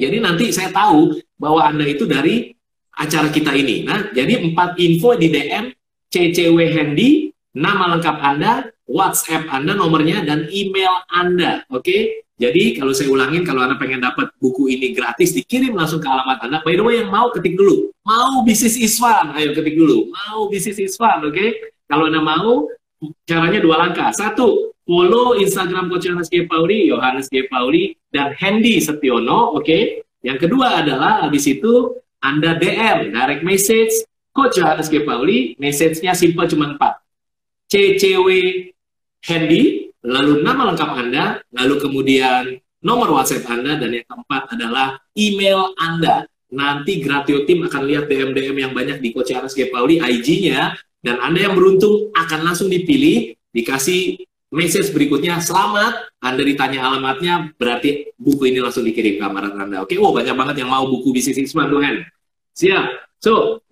jadi 0.00 0.16
nanti 0.24 0.48
saya 0.48 0.72
tahu 0.72 1.20
bahwa 1.36 1.60
Anda 1.68 1.84
itu 1.84 2.08
dari 2.08 2.56
acara 2.96 3.28
kita 3.28 3.52
ini. 3.52 3.84
Nah, 3.84 4.08
jadi 4.16 4.40
empat 4.40 4.80
info 4.80 5.12
di 5.12 5.28
DM 5.28 5.76
CCW 6.08 6.58
Handy, 6.72 7.28
nama 7.52 7.92
lengkap 7.92 8.16
Anda, 8.16 8.72
WhatsApp 8.88 9.52
Anda 9.52 9.76
nomornya, 9.76 10.24
dan 10.24 10.48
email 10.48 11.04
Anda. 11.12 11.68
Oke? 11.68 11.84
Okay? 11.84 12.00
Jadi 12.40 12.80
kalau 12.80 12.96
saya 12.96 13.12
ulangin, 13.12 13.44
kalau 13.44 13.60
Anda 13.68 13.76
pengen 13.76 14.00
dapat 14.00 14.32
buku 14.40 14.72
ini 14.72 14.96
gratis, 14.96 15.36
dikirim 15.36 15.76
langsung 15.76 16.00
ke 16.00 16.08
alamat 16.08 16.40
Anda. 16.40 16.64
By 16.64 16.72
the 16.72 16.80
way, 16.80 17.04
yang 17.04 17.12
mau 17.12 17.28
ketik 17.28 17.52
dulu. 17.52 17.92
Mau 18.00 18.40
bisnis 18.48 18.80
is 18.80 18.96
fun, 18.96 19.36
ayo 19.36 19.52
ketik 19.52 19.76
dulu. 19.76 20.08
Mau 20.08 20.48
bisnis 20.48 20.80
is 20.80 20.96
fun, 20.96 21.20
oke? 21.20 21.36
Okay? 21.36 21.52
Kalau 21.84 22.08
Anda 22.08 22.24
mau, 22.24 22.64
caranya 23.28 23.60
dua 23.60 23.84
langkah. 23.84 24.08
Satu, 24.16 24.72
follow 24.88 25.36
Instagram 25.36 25.92
Coach 25.92 26.08
Yohanes 26.08 26.32
G. 26.32 26.48
Pauli, 26.48 26.88
Yohanes 26.88 27.28
G. 27.28 27.44
Pauli, 27.44 27.92
dan 28.08 28.32
Hendy 28.32 28.80
Setiono, 28.80 29.52
oke? 29.52 29.68
Okay? 29.68 30.00
Yang 30.24 30.48
kedua 30.48 30.80
adalah, 30.80 31.28
habis 31.28 31.44
itu, 31.44 31.92
Anda 32.24 32.56
DM, 32.56 33.12
direct 33.12 33.44
message, 33.44 33.92
Coach 34.32 34.56
Yohanes 34.56 34.88
G. 34.88 35.04
Pauli, 35.04 35.60
message-nya 35.60 36.16
simple 36.16 36.48
cuma 36.48 36.72
empat. 36.72 37.04
CCW 37.68 38.28
Hendy, 39.28 39.89
lalu 40.04 40.40
nama 40.40 40.72
lengkap 40.72 40.90
Anda, 40.96 41.24
lalu 41.52 41.74
kemudian 41.80 42.56
nomor 42.80 43.12
WhatsApp 43.12 43.48
Anda, 43.48 43.76
dan 43.76 43.92
yang 43.92 44.06
keempat 44.08 44.56
adalah 44.56 45.00
email 45.16 45.76
Anda. 45.76 46.24
Nanti 46.50 46.98
Gratio 46.98 47.46
Team 47.46 47.62
akan 47.68 47.82
lihat 47.86 48.10
DM-DM 48.10 48.56
yang 48.58 48.72
banyak 48.74 48.98
di 48.98 49.14
Coach 49.14 49.30
Aras. 49.30 49.54
Pauli, 49.70 50.02
IG-nya, 50.02 50.74
dan 51.00 51.22
Anda 51.22 51.48
yang 51.50 51.54
beruntung 51.54 52.10
akan 52.10 52.40
langsung 52.42 52.66
dipilih, 52.66 53.38
dikasih 53.54 54.26
message 54.50 54.90
berikutnya, 54.90 55.38
selamat, 55.38 56.18
Anda 56.18 56.42
ditanya 56.42 56.90
alamatnya, 56.90 57.54
berarti 57.54 58.10
buku 58.18 58.50
ini 58.50 58.58
langsung 58.58 58.82
dikirim 58.82 59.22
ke 59.22 59.24
amaran 59.24 59.54
Anda. 59.54 59.86
Oke, 59.86 59.94
oh 60.00 60.10
banyak 60.10 60.34
banget 60.34 60.66
yang 60.66 60.70
mau 60.74 60.84
buku 60.90 61.14
bisnis 61.14 61.38
Isman, 61.38 61.70
Tuhan. 61.70 62.02
Siap. 62.58 62.84
So, 63.22 63.62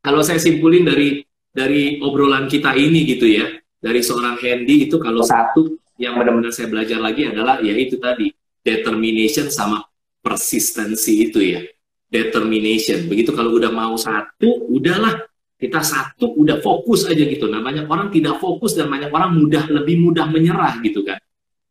kalau 0.00 0.22
saya 0.22 0.38
simpulin 0.38 0.86
dari 0.86 1.26
dari 1.50 1.98
obrolan 1.98 2.46
kita 2.46 2.78
ini 2.78 3.02
gitu 3.10 3.26
ya, 3.26 3.50
dari 3.80 4.04
seorang 4.04 4.36
Handy 4.36 4.86
itu 4.86 5.00
kalau 5.00 5.24
satu 5.24 5.80
yang 5.96 6.20
benar-benar 6.20 6.52
saya 6.52 6.68
belajar 6.68 7.00
lagi 7.00 7.28
adalah 7.28 7.64
ya 7.64 7.72
itu 7.72 7.96
tadi 7.96 8.28
determination 8.60 9.48
sama 9.48 9.80
persistensi 10.20 11.28
itu 11.28 11.40
ya. 11.40 11.64
Determination. 12.12 13.08
Begitu 13.08 13.32
kalau 13.32 13.56
udah 13.56 13.72
mau 13.72 13.96
satu 13.96 14.68
udahlah. 14.68 15.26
Kita 15.60 15.84
satu 15.84 16.40
udah 16.40 16.56
fokus 16.64 17.04
aja 17.04 17.20
gitu. 17.20 17.44
Nah 17.44 17.60
banyak 17.60 17.84
orang 17.84 18.08
tidak 18.08 18.40
fokus 18.40 18.72
dan 18.72 18.88
banyak 18.88 19.12
orang 19.12 19.36
mudah 19.36 19.68
lebih 19.68 20.00
mudah 20.00 20.24
menyerah 20.32 20.80
gitu 20.80 21.04
kan. 21.04 21.20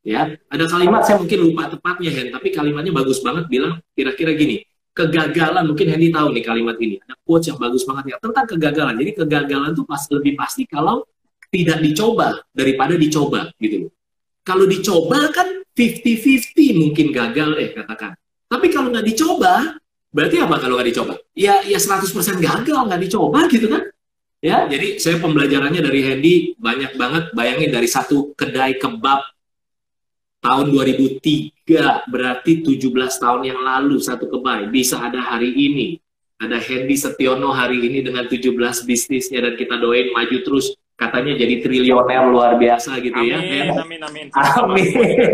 Ya 0.05 0.37
ada 0.45 0.65
kalimat 0.69 1.01
saya 1.09 1.17
mungkin 1.17 1.49
lupa 1.49 1.73
tepatnya 1.73 2.13
Hen 2.13 2.29
tapi 2.29 2.53
kalimatnya 2.53 2.93
bagus 2.93 3.17
banget 3.25 3.49
bilang 3.49 3.81
kira-kira 3.97 4.37
gini 4.37 4.61
kegagalan 4.93 5.65
mungkin 5.65 5.89
Hendy 5.89 6.13
tahu 6.13 6.27
nih 6.37 6.43
kalimat 6.45 6.77
ini. 6.77 7.01
Ada 7.01 7.17
quotes 7.25 7.49
yang 7.49 7.57
bagus 7.57 7.81
banget 7.81 8.13
ya 8.13 8.15
tentang 8.21 8.45
kegagalan. 8.45 8.93
Jadi 8.93 9.11
kegagalan 9.25 9.71
tuh 9.73 9.85
pas 9.89 10.01
lebih 10.13 10.37
pasti 10.37 10.69
kalau 10.69 11.01
tidak 11.49 11.81
dicoba 11.81 12.37
daripada 12.53 12.93
dicoba 12.93 13.49
gitu 13.57 13.89
Kalau 14.45 14.65
dicoba 14.65 15.29
kan 15.29 15.61
50-50 15.73 16.81
mungkin 16.81 17.13
gagal 17.13 17.49
eh 17.61 17.69
katakan. 17.71 18.17
Tapi 18.49 18.67
kalau 18.73 18.89
nggak 18.89 19.05
dicoba, 19.05 19.77
berarti 20.09 20.41
apa 20.41 20.55
kalau 20.57 20.75
nggak 20.75 20.89
dicoba? 20.89 21.13
Ya 21.37 21.61
ya 21.63 21.77
100% 21.77 22.09
gagal 22.41 22.79
nggak 22.89 23.01
dicoba 23.05 23.45
gitu 23.47 23.69
kan? 23.69 23.85
Ya, 24.39 24.63
jadi 24.71 24.95
saya 25.03 25.19
pembelajarannya 25.19 25.83
dari 25.83 25.99
Hendy 25.99 26.33
banyak 26.55 26.95
banget. 26.95 27.35
Bayangin 27.35 27.75
dari 27.75 27.91
satu 27.91 28.31
kedai 28.39 28.79
kebab 28.79 29.19
tahun 30.39 30.71
2003 30.71 32.07
berarti 32.07 32.63
17 32.63 32.87
tahun 33.19 33.41
yang 33.43 33.59
lalu 33.59 33.99
satu 33.99 34.31
kebab 34.31 34.71
bisa 34.71 34.95
ada 34.95 35.19
hari 35.19 35.51
ini. 35.51 35.99
Ada 36.39 36.55
Hendy 36.55 36.95
Setiono 36.95 37.51
hari 37.51 37.83
ini 37.83 37.99
dengan 37.99 38.23
17 38.31 38.55
bisnisnya 38.87 39.43
dan 39.43 39.59
kita 39.59 39.75
doain 39.75 40.07
maju 40.15 40.37
terus 40.39 40.71
katanya 40.99 41.33
jadi 41.39 41.55
triliuner 41.63 42.23
luar 42.27 42.59
biasa 42.59 42.99
gitu 42.99 43.15
amin, 43.15 43.31
ya. 43.31 43.71
Amin, 43.79 44.01
amin, 44.03 44.27
amin. 44.35 44.87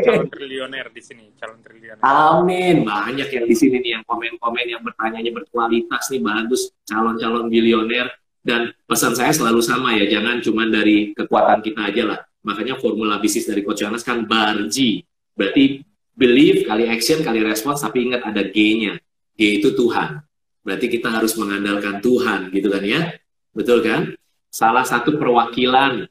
Calon 0.06 0.30
triliuner 0.30 0.86
di 0.94 1.02
sini, 1.02 1.34
calon 1.42 1.58
triliuner. 1.66 1.98
Amin. 2.06 2.86
Banyak 2.86 3.30
yang 3.34 3.46
di 3.50 3.56
sini 3.58 3.82
nih 3.82 3.92
yang 3.98 4.04
komen-komen 4.06 4.66
yang 4.70 4.86
bertanya 4.86 5.26
berkualitas 5.34 6.14
nih 6.14 6.22
bagus 6.22 6.70
calon-calon 6.86 7.50
bilioner 7.50 8.14
dan 8.46 8.70
pesan 8.86 9.18
saya 9.18 9.34
selalu 9.34 9.58
sama 9.66 9.98
ya, 9.98 10.06
jangan 10.06 10.38
cuma 10.46 10.70
dari 10.70 11.18
kekuatan 11.18 11.66
kita 11.66 11.90
aja 11.90 12.04
lah. 12.14 12.20
Makanya 12.46 12.78
formula 12.78 13.18
bisnis 13.18 13.50
dari 13.50 13.66
Coach 13.66 13.82
Jonas 13.82 14.06
kan 14.06 14.22
barji. 14.30 15.02
Berarti 15.34 15.82
believe 16.14 16.62
kali 16.70 16.86
action 16.86 17.26
kali 17.26 17.42
respons 17.42 17.82
tapi 17.82 18.06
ingat 18.06 18.22
ada 18.22 18.46
G-nya. 18.46 19.02
G 19.34 19.60
itu 19.60 19.74
Tuhan. 19.74 20.22
Berarti 20.62 20.86
kita 20.94 21.10
harus 21.10 21.34
mengandalkan 21.42 21.98
Tuhan 22.06 22.54
gitu 22.54 22.70
kan 22.70 22.86
ya. 22.86 23.18
Betul 23.50 23.82
kan? 23.82 24.14
Salah 24.56 24.88
satu 24.88 25.20
perwakilan 25.20 26.08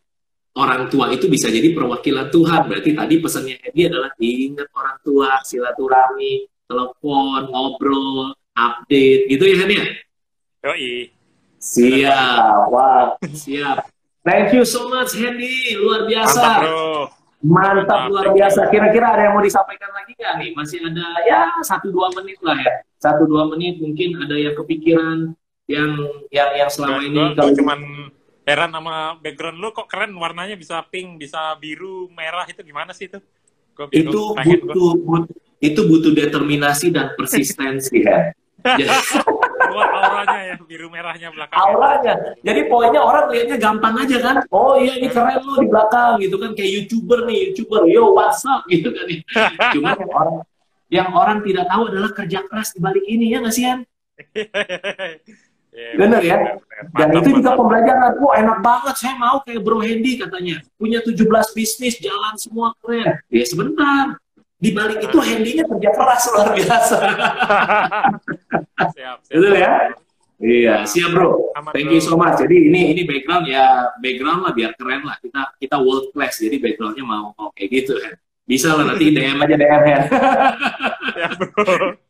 orang 0.53 0.93
tua 0.93 1.09
itu 1.17 1.33
bisa 1.33 1.49
jadi 1.49 1.73
perwakilan 1.73 2.29
Tuhan. 2.29 2.69
Berarti 2.69 2.93
tadi 2.93 3.15
pesannya 3.25 3.57
Edi 3.65 3.89
adalah 3.89 4.13
ingat 4.21 4.69
orang 4.77 4.97
tua, 5.01 5.41
silaturahmi, 5.41 6.45
telepon, 6.69 7.49
ngobrol, 7.49 8.37
update, 8.53 9.33
gitu 9.33 9.45
ya 9.49 9.65
ya? 9.65 9.85
Yoi. 10.69 11.09
Siap, 11.57 12.69
wah, 12.69 13.17
siap. 13.33 13.89
Thank 14.21 14.53
you 14.53 14.69
so 14.69 14.93
much 14.93 15.17
Hendy, 15.17 15.81
luar 15.81 16.05
biasa. 16.05 16.37
Mantap 16.37 16.61
bro. 16.61 16.93
Mantap, 17.45 18.01
luar 18.13 18.27
biasa. 18.37 18.69
Kira-kira 18.69 19.17
ada 19.17 19.23
yang 19.29 19.35
mau 19.37 19.45
disampaikan 19.45 19.89
lagi 19.93 20.13
nggak 20.17 20.33
nih? 20.41 20.51
Masih 20.57 20.81
ada 20.85 21.09
ya 21.25 21.49
satu 21.65 21.89
dua 21.89 22.13
menit 22.21 22.37
lah 22.45 22.57
ya. 22.57 22.85
Satu 23.01 23.25
dua 23.29 23.49
menit 23.53 23.81
mungkin 23.81 24.17
ada 24.21 24.37
yang 24.37 24.53
kepikiran 24.57 25.33
yang 25.69 25.91
yang 26.29 26.51
yang 26.57 26.69
selama 26.73 27.01
Gua- 27.01 27.05
ini 27.09 27.21
gua- 27.21 27.33
kalau 27.37 27.53
cuman 27.57 27.79
heran 28.45 28.71
sama 28.73 29.17
background 29.21 29.59
lu 29.59 29.73
kok 29.73 29.89
keren 29.89 30.13
warnanya 30.17 30.55
bisa 30.55 30.85
pink, 30.89 31.17
bisa 31.21 31.57
biru, 31.57 32.13
merah 32.13 32.45
itu 32.45 32.61
gimana 32.61 32.93
sih 32.93 33.09
itu? 33.09 33.19
Gua 33.75 33.89
itu 33.91 34.13
butuh 34.33 34.93
but- 35.03 35.33
itu 35.65 35.81
butuh 35.81 36.13
determinasi 36.13 36.93
dan 36.93 37.17
persistensi 37.17 38.05
ya. 38.05 38.31
Jadi, 38.81 38.89
keluar 39.61 39.89
auranya 39.93 40.41
ya 40.41 40.55
biru 40.65 40.89
merahnya 40.89 41.29
belakang. 41.29 41.57
auranya. 41.57 42.15
Jadi 42.41 42.61
poinnya 42.65 43.01
orang 43.05 43.29
lihatnya 43.29 43.61
gampang 43.61 43.93
aja 44.01 44.17
kan. 44.25 44.37
Oh 44.49 44.81
iya 44.81 44.97
ini 44.97 45.13
keren 45.13 45.45
lo 45.45 45.61
di 45.61 45.69
belakang 45.69 46.17
gitu 46.25 46.41
kan 46.41 46.57
kayak 46.57 46.71
youtuber 46.81 47.29
nih 47.29 47.53
youtuber 47.53 47.85
yo 47.85 48.17
what's 48.17 48.41
up 48.49 48.65
gitu 48.73 48.89
kan. 48.89 49.05
Cuma 49.77 49.93
yang 49.93 50.13
orang 50.13 50.37
yang 50.89 51.09
orang 51.13 51.39
tidak 51.45 51.65
tahu 51.69 51.83
adalah 51.93 52.11
kerja 52.17 52.39
keras 52.49 52.73
di 52.73 52.81
balik 52.81 53.05
ini 53.05 53.37
ya 53.37 53.45
nggak 53.45 53.53
sih 53.53 53.65
Yan? 53.69 53.81
Iya, 55.75 55.91
Bener 55.99 56.21
ya? 56.23 56.37
bener, 56.39 56.55
bener. 56.63 56.83
Dan 56.95 57.07
Mantap, 57.11 57.19
itu 57.19 57.29
juga 57.35 57.43
mantap. 57.51 57.59
pembelajaran. 57.59 58.13
Wah 58.23 58.35
enak 58.39 58.59
banget, 58.63 58.95
saya 58.95 59.15
mau 59.19 59.37
kayak 59.43 59.61
Bro 59.61 59.79
Hendy 59.83 60.13
katanya. 60.17 60.57
Punya 60.79 60.99
17 61.03 61.27
bisnis, 61.51 61.95
jalan 61.99 62.35
semua 62.39 62.71
keren. 62.79 63.19
Ya 63.27 63.43
sebentar. 63.43 64.15
Di 64.55 64.71
balik 64.71 65.03
itu 65.03 65.19
Hendy-nya 65.19 65.67
kerja 65.67 65.91
keras 65.93 66.23
luar 66.31 66.49
biasa. 66.55 66.97
siap, 68.95 68.95
siap. 68.95 69.17
Betul 69.29 69.55
ya? 69.59 69.73
Iya, 70.35 70.75
siap 70.85 71.11
bro. 71.11 71.53
Aman, 71.55 71.73
Thank 71.73 71.89
bro. 71.89 71.95
you 71.95 72.01
so 72.01 72.15
much. 72.15 72.37
Jadi 72.39 72.69
ini 72.69 72.91
ini 72.91 73.03
background 73.03 73.45
ya 73.45 73.65
background 73.99 74.41
lah 74.45 74.53
biar 74.53 74.73
keren 74.75 75.03
lah. 75.03 75.17
Kita 75.19 75.59
kita 75.59 75.77
world 75.79 76.11
class. 76.11 76.39
Jadi 76.39 76.59
backgroundnya 76.59 77.05
mau 77.05 77.35
mau 77.35 77.49
kayak 77.53 77.71
gitu 77.73 77.99
kan. 77.99 78.15
Bisa 78.45 78.73
lah 78.73 78.85
nanti 78.89 79.11
DM 79.15 79.37
aja 79.37 79.55
DM 79.57 79.83
ya. 79.85 80.01
Siap, 81.13 81.33
bro. 81.55 82.04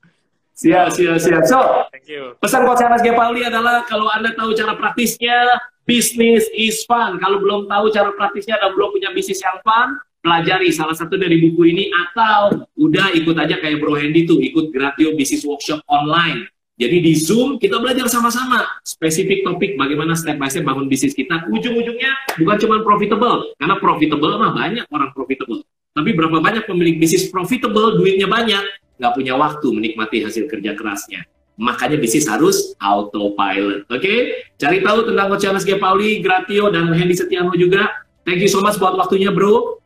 Siap 0.54 0.94
siap 0.94 1.18
siap. 1.18 1.42
So 1.44 1.58
Thank 1.90 2.10
you. 2.10 2.36
Pesan 2.42 2.66
Coach 2.68 2.82
Anas 2.84 3.00
G. 3.00 3.10
Pauli 3.14 3.42
adalah 3.46 3.82
kalau 3.88 4.06
Anda 4.10 4.34
tahu 4.36 4.52
cara 4.52 4.76
praktisnya, 4.76 5.56
bisnis 5.88 6.44
is 6.52 6.84
fun. 6.84 7.16
Kalau 7.16 7.40
belum 7.40 7.64
tahu 7.64 7.88
cara 7.92 8.12
praktisnya 8.12 8.60
dan 8.60 8.76
belum 8.76 8.92
punya 8.92 9.08
bisnis 9.16 9.40
yang 9.40 9.56
fun, 9.64 9.96
pelajari 10.24 10.68
salah 10.72 10.96
satu 10.96 11.20
dari 11.20 11.40
buku 11.40 11.68
ini 11.68 11.88
atau 11.92 12.64
udah 12.80 13.12
ikut 13.12 13.36
aja 13.36 13.60
kayak 13.60 13.80
Bro 13.80 13.96
Hendy 13.96 14.24
tuh, 14.24 14.40
ikut 14.40 14.72
Gratio 14.72 15.12
Business 15.16 15.44
Workshop 15.44 15.84
online. 15.88 16.48
Jadi 16.74 17.06
di 17.06 17.14
Zoom 17.14 17.62
kita 17.62 17.78
belajar 17.78 18.10
sama-sama 18.10 18.66
spesifik 18.82 19.46
topik 19.46 19.78
bagaimana 19.78 20.18
step 20.18 20.42
by 20.42 20.50
step 20.50 20.66
bangun 20.66 20.90
bisnis 20.90 21.14
kita. 21.14 21.46
Ujung-ujungnya 21.46 22.34
bukan 22.42 22.56
cuma 22.58 22.82
profitable, 22.82 23.54
karena 23.56 23.76
profitable 23.78 24.34
mah 24.36 24.50
banyak 24.50 24.84
orang 24.90 25.14
profitable. 25.14 25.62
Tapi 25.94 26.10
berapa 26.10 26.42
banyak 26.42 26.66
pemilik 26.66 26.98
bisnis 26.98 27.30
profitable, 27.30 27.94
duitnya 28.02 28.26
banyak, 28.26 28.64
nggak 28.98 29.12
punya 29.14 29.34
waktu 29.34 29.66
menikmati 29.70 30.22
hasil 30.22 30.46
kerja 30.46 30.74
kerasnya. 30.78 31.26
Makanya 31.54 32.02
bisnis 32.02 32.26
harus 32.26 32.74
autopilot. 32.82 33.86
Oke? 33.86 34.46
Cari 34.58 34.82
tahu 34.82 35.06
tentang 35.06 35.26
Coach 35.30 35.42
Charles 35.46 35.62
G. 35.62 35.78
Pauli, 35.78 36.18
Gratio, 36.18 36.66
dan 36.74 36.90
Hendy 36.90 37.14
Setiano 37.14 37.54
juga. 37.54 38.04
Thank 38.26 38.42
you 38.42 38.50
so 38.50 38.58
much 38.58 38.74
buat 38.82 38.98
waktunya, 38.98 39.30
bro. 39.30 39.78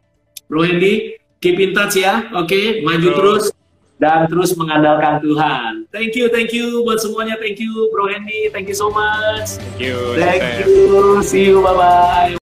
Bro 0.48 0.64
Hendy, 0.64 1.20
keep 1.44 1.60
in 1.60 1.76
touch 1.76 2.00
ya. 2.00 2.24
Oke? 2.32 2.80
Maju 2.80 3.08
Bro. 3.12 3.16
terus 3.20 3.44
dan 3.98 4.30
terus 4.30 4.54
mengandalkan 4.54 5.18
Tuhan. 5.20 5.84
Thank 5.90 6.14
you, 6.14 6.30
thank 6.30 6.54
you 6.54 6.86
buat 6.86 7.02
semuanya. 7.02 7.36
Thank 7.36 7.58
you, 7.60 7.90
Bro 7.90 8.08
Hendy. 8.08 8.48
Thank 8.48 8.70
you 8.70 8.78
so 8.78 8.88
much. 8.88 9.58
Thank 9.58 9.82
you. 9.82 9.98
Thank 10.16 10.64
you. 10.64 11.20
See 11.20 11.50
you. 11.50 11.60
Bye-bye. 11.60 12.32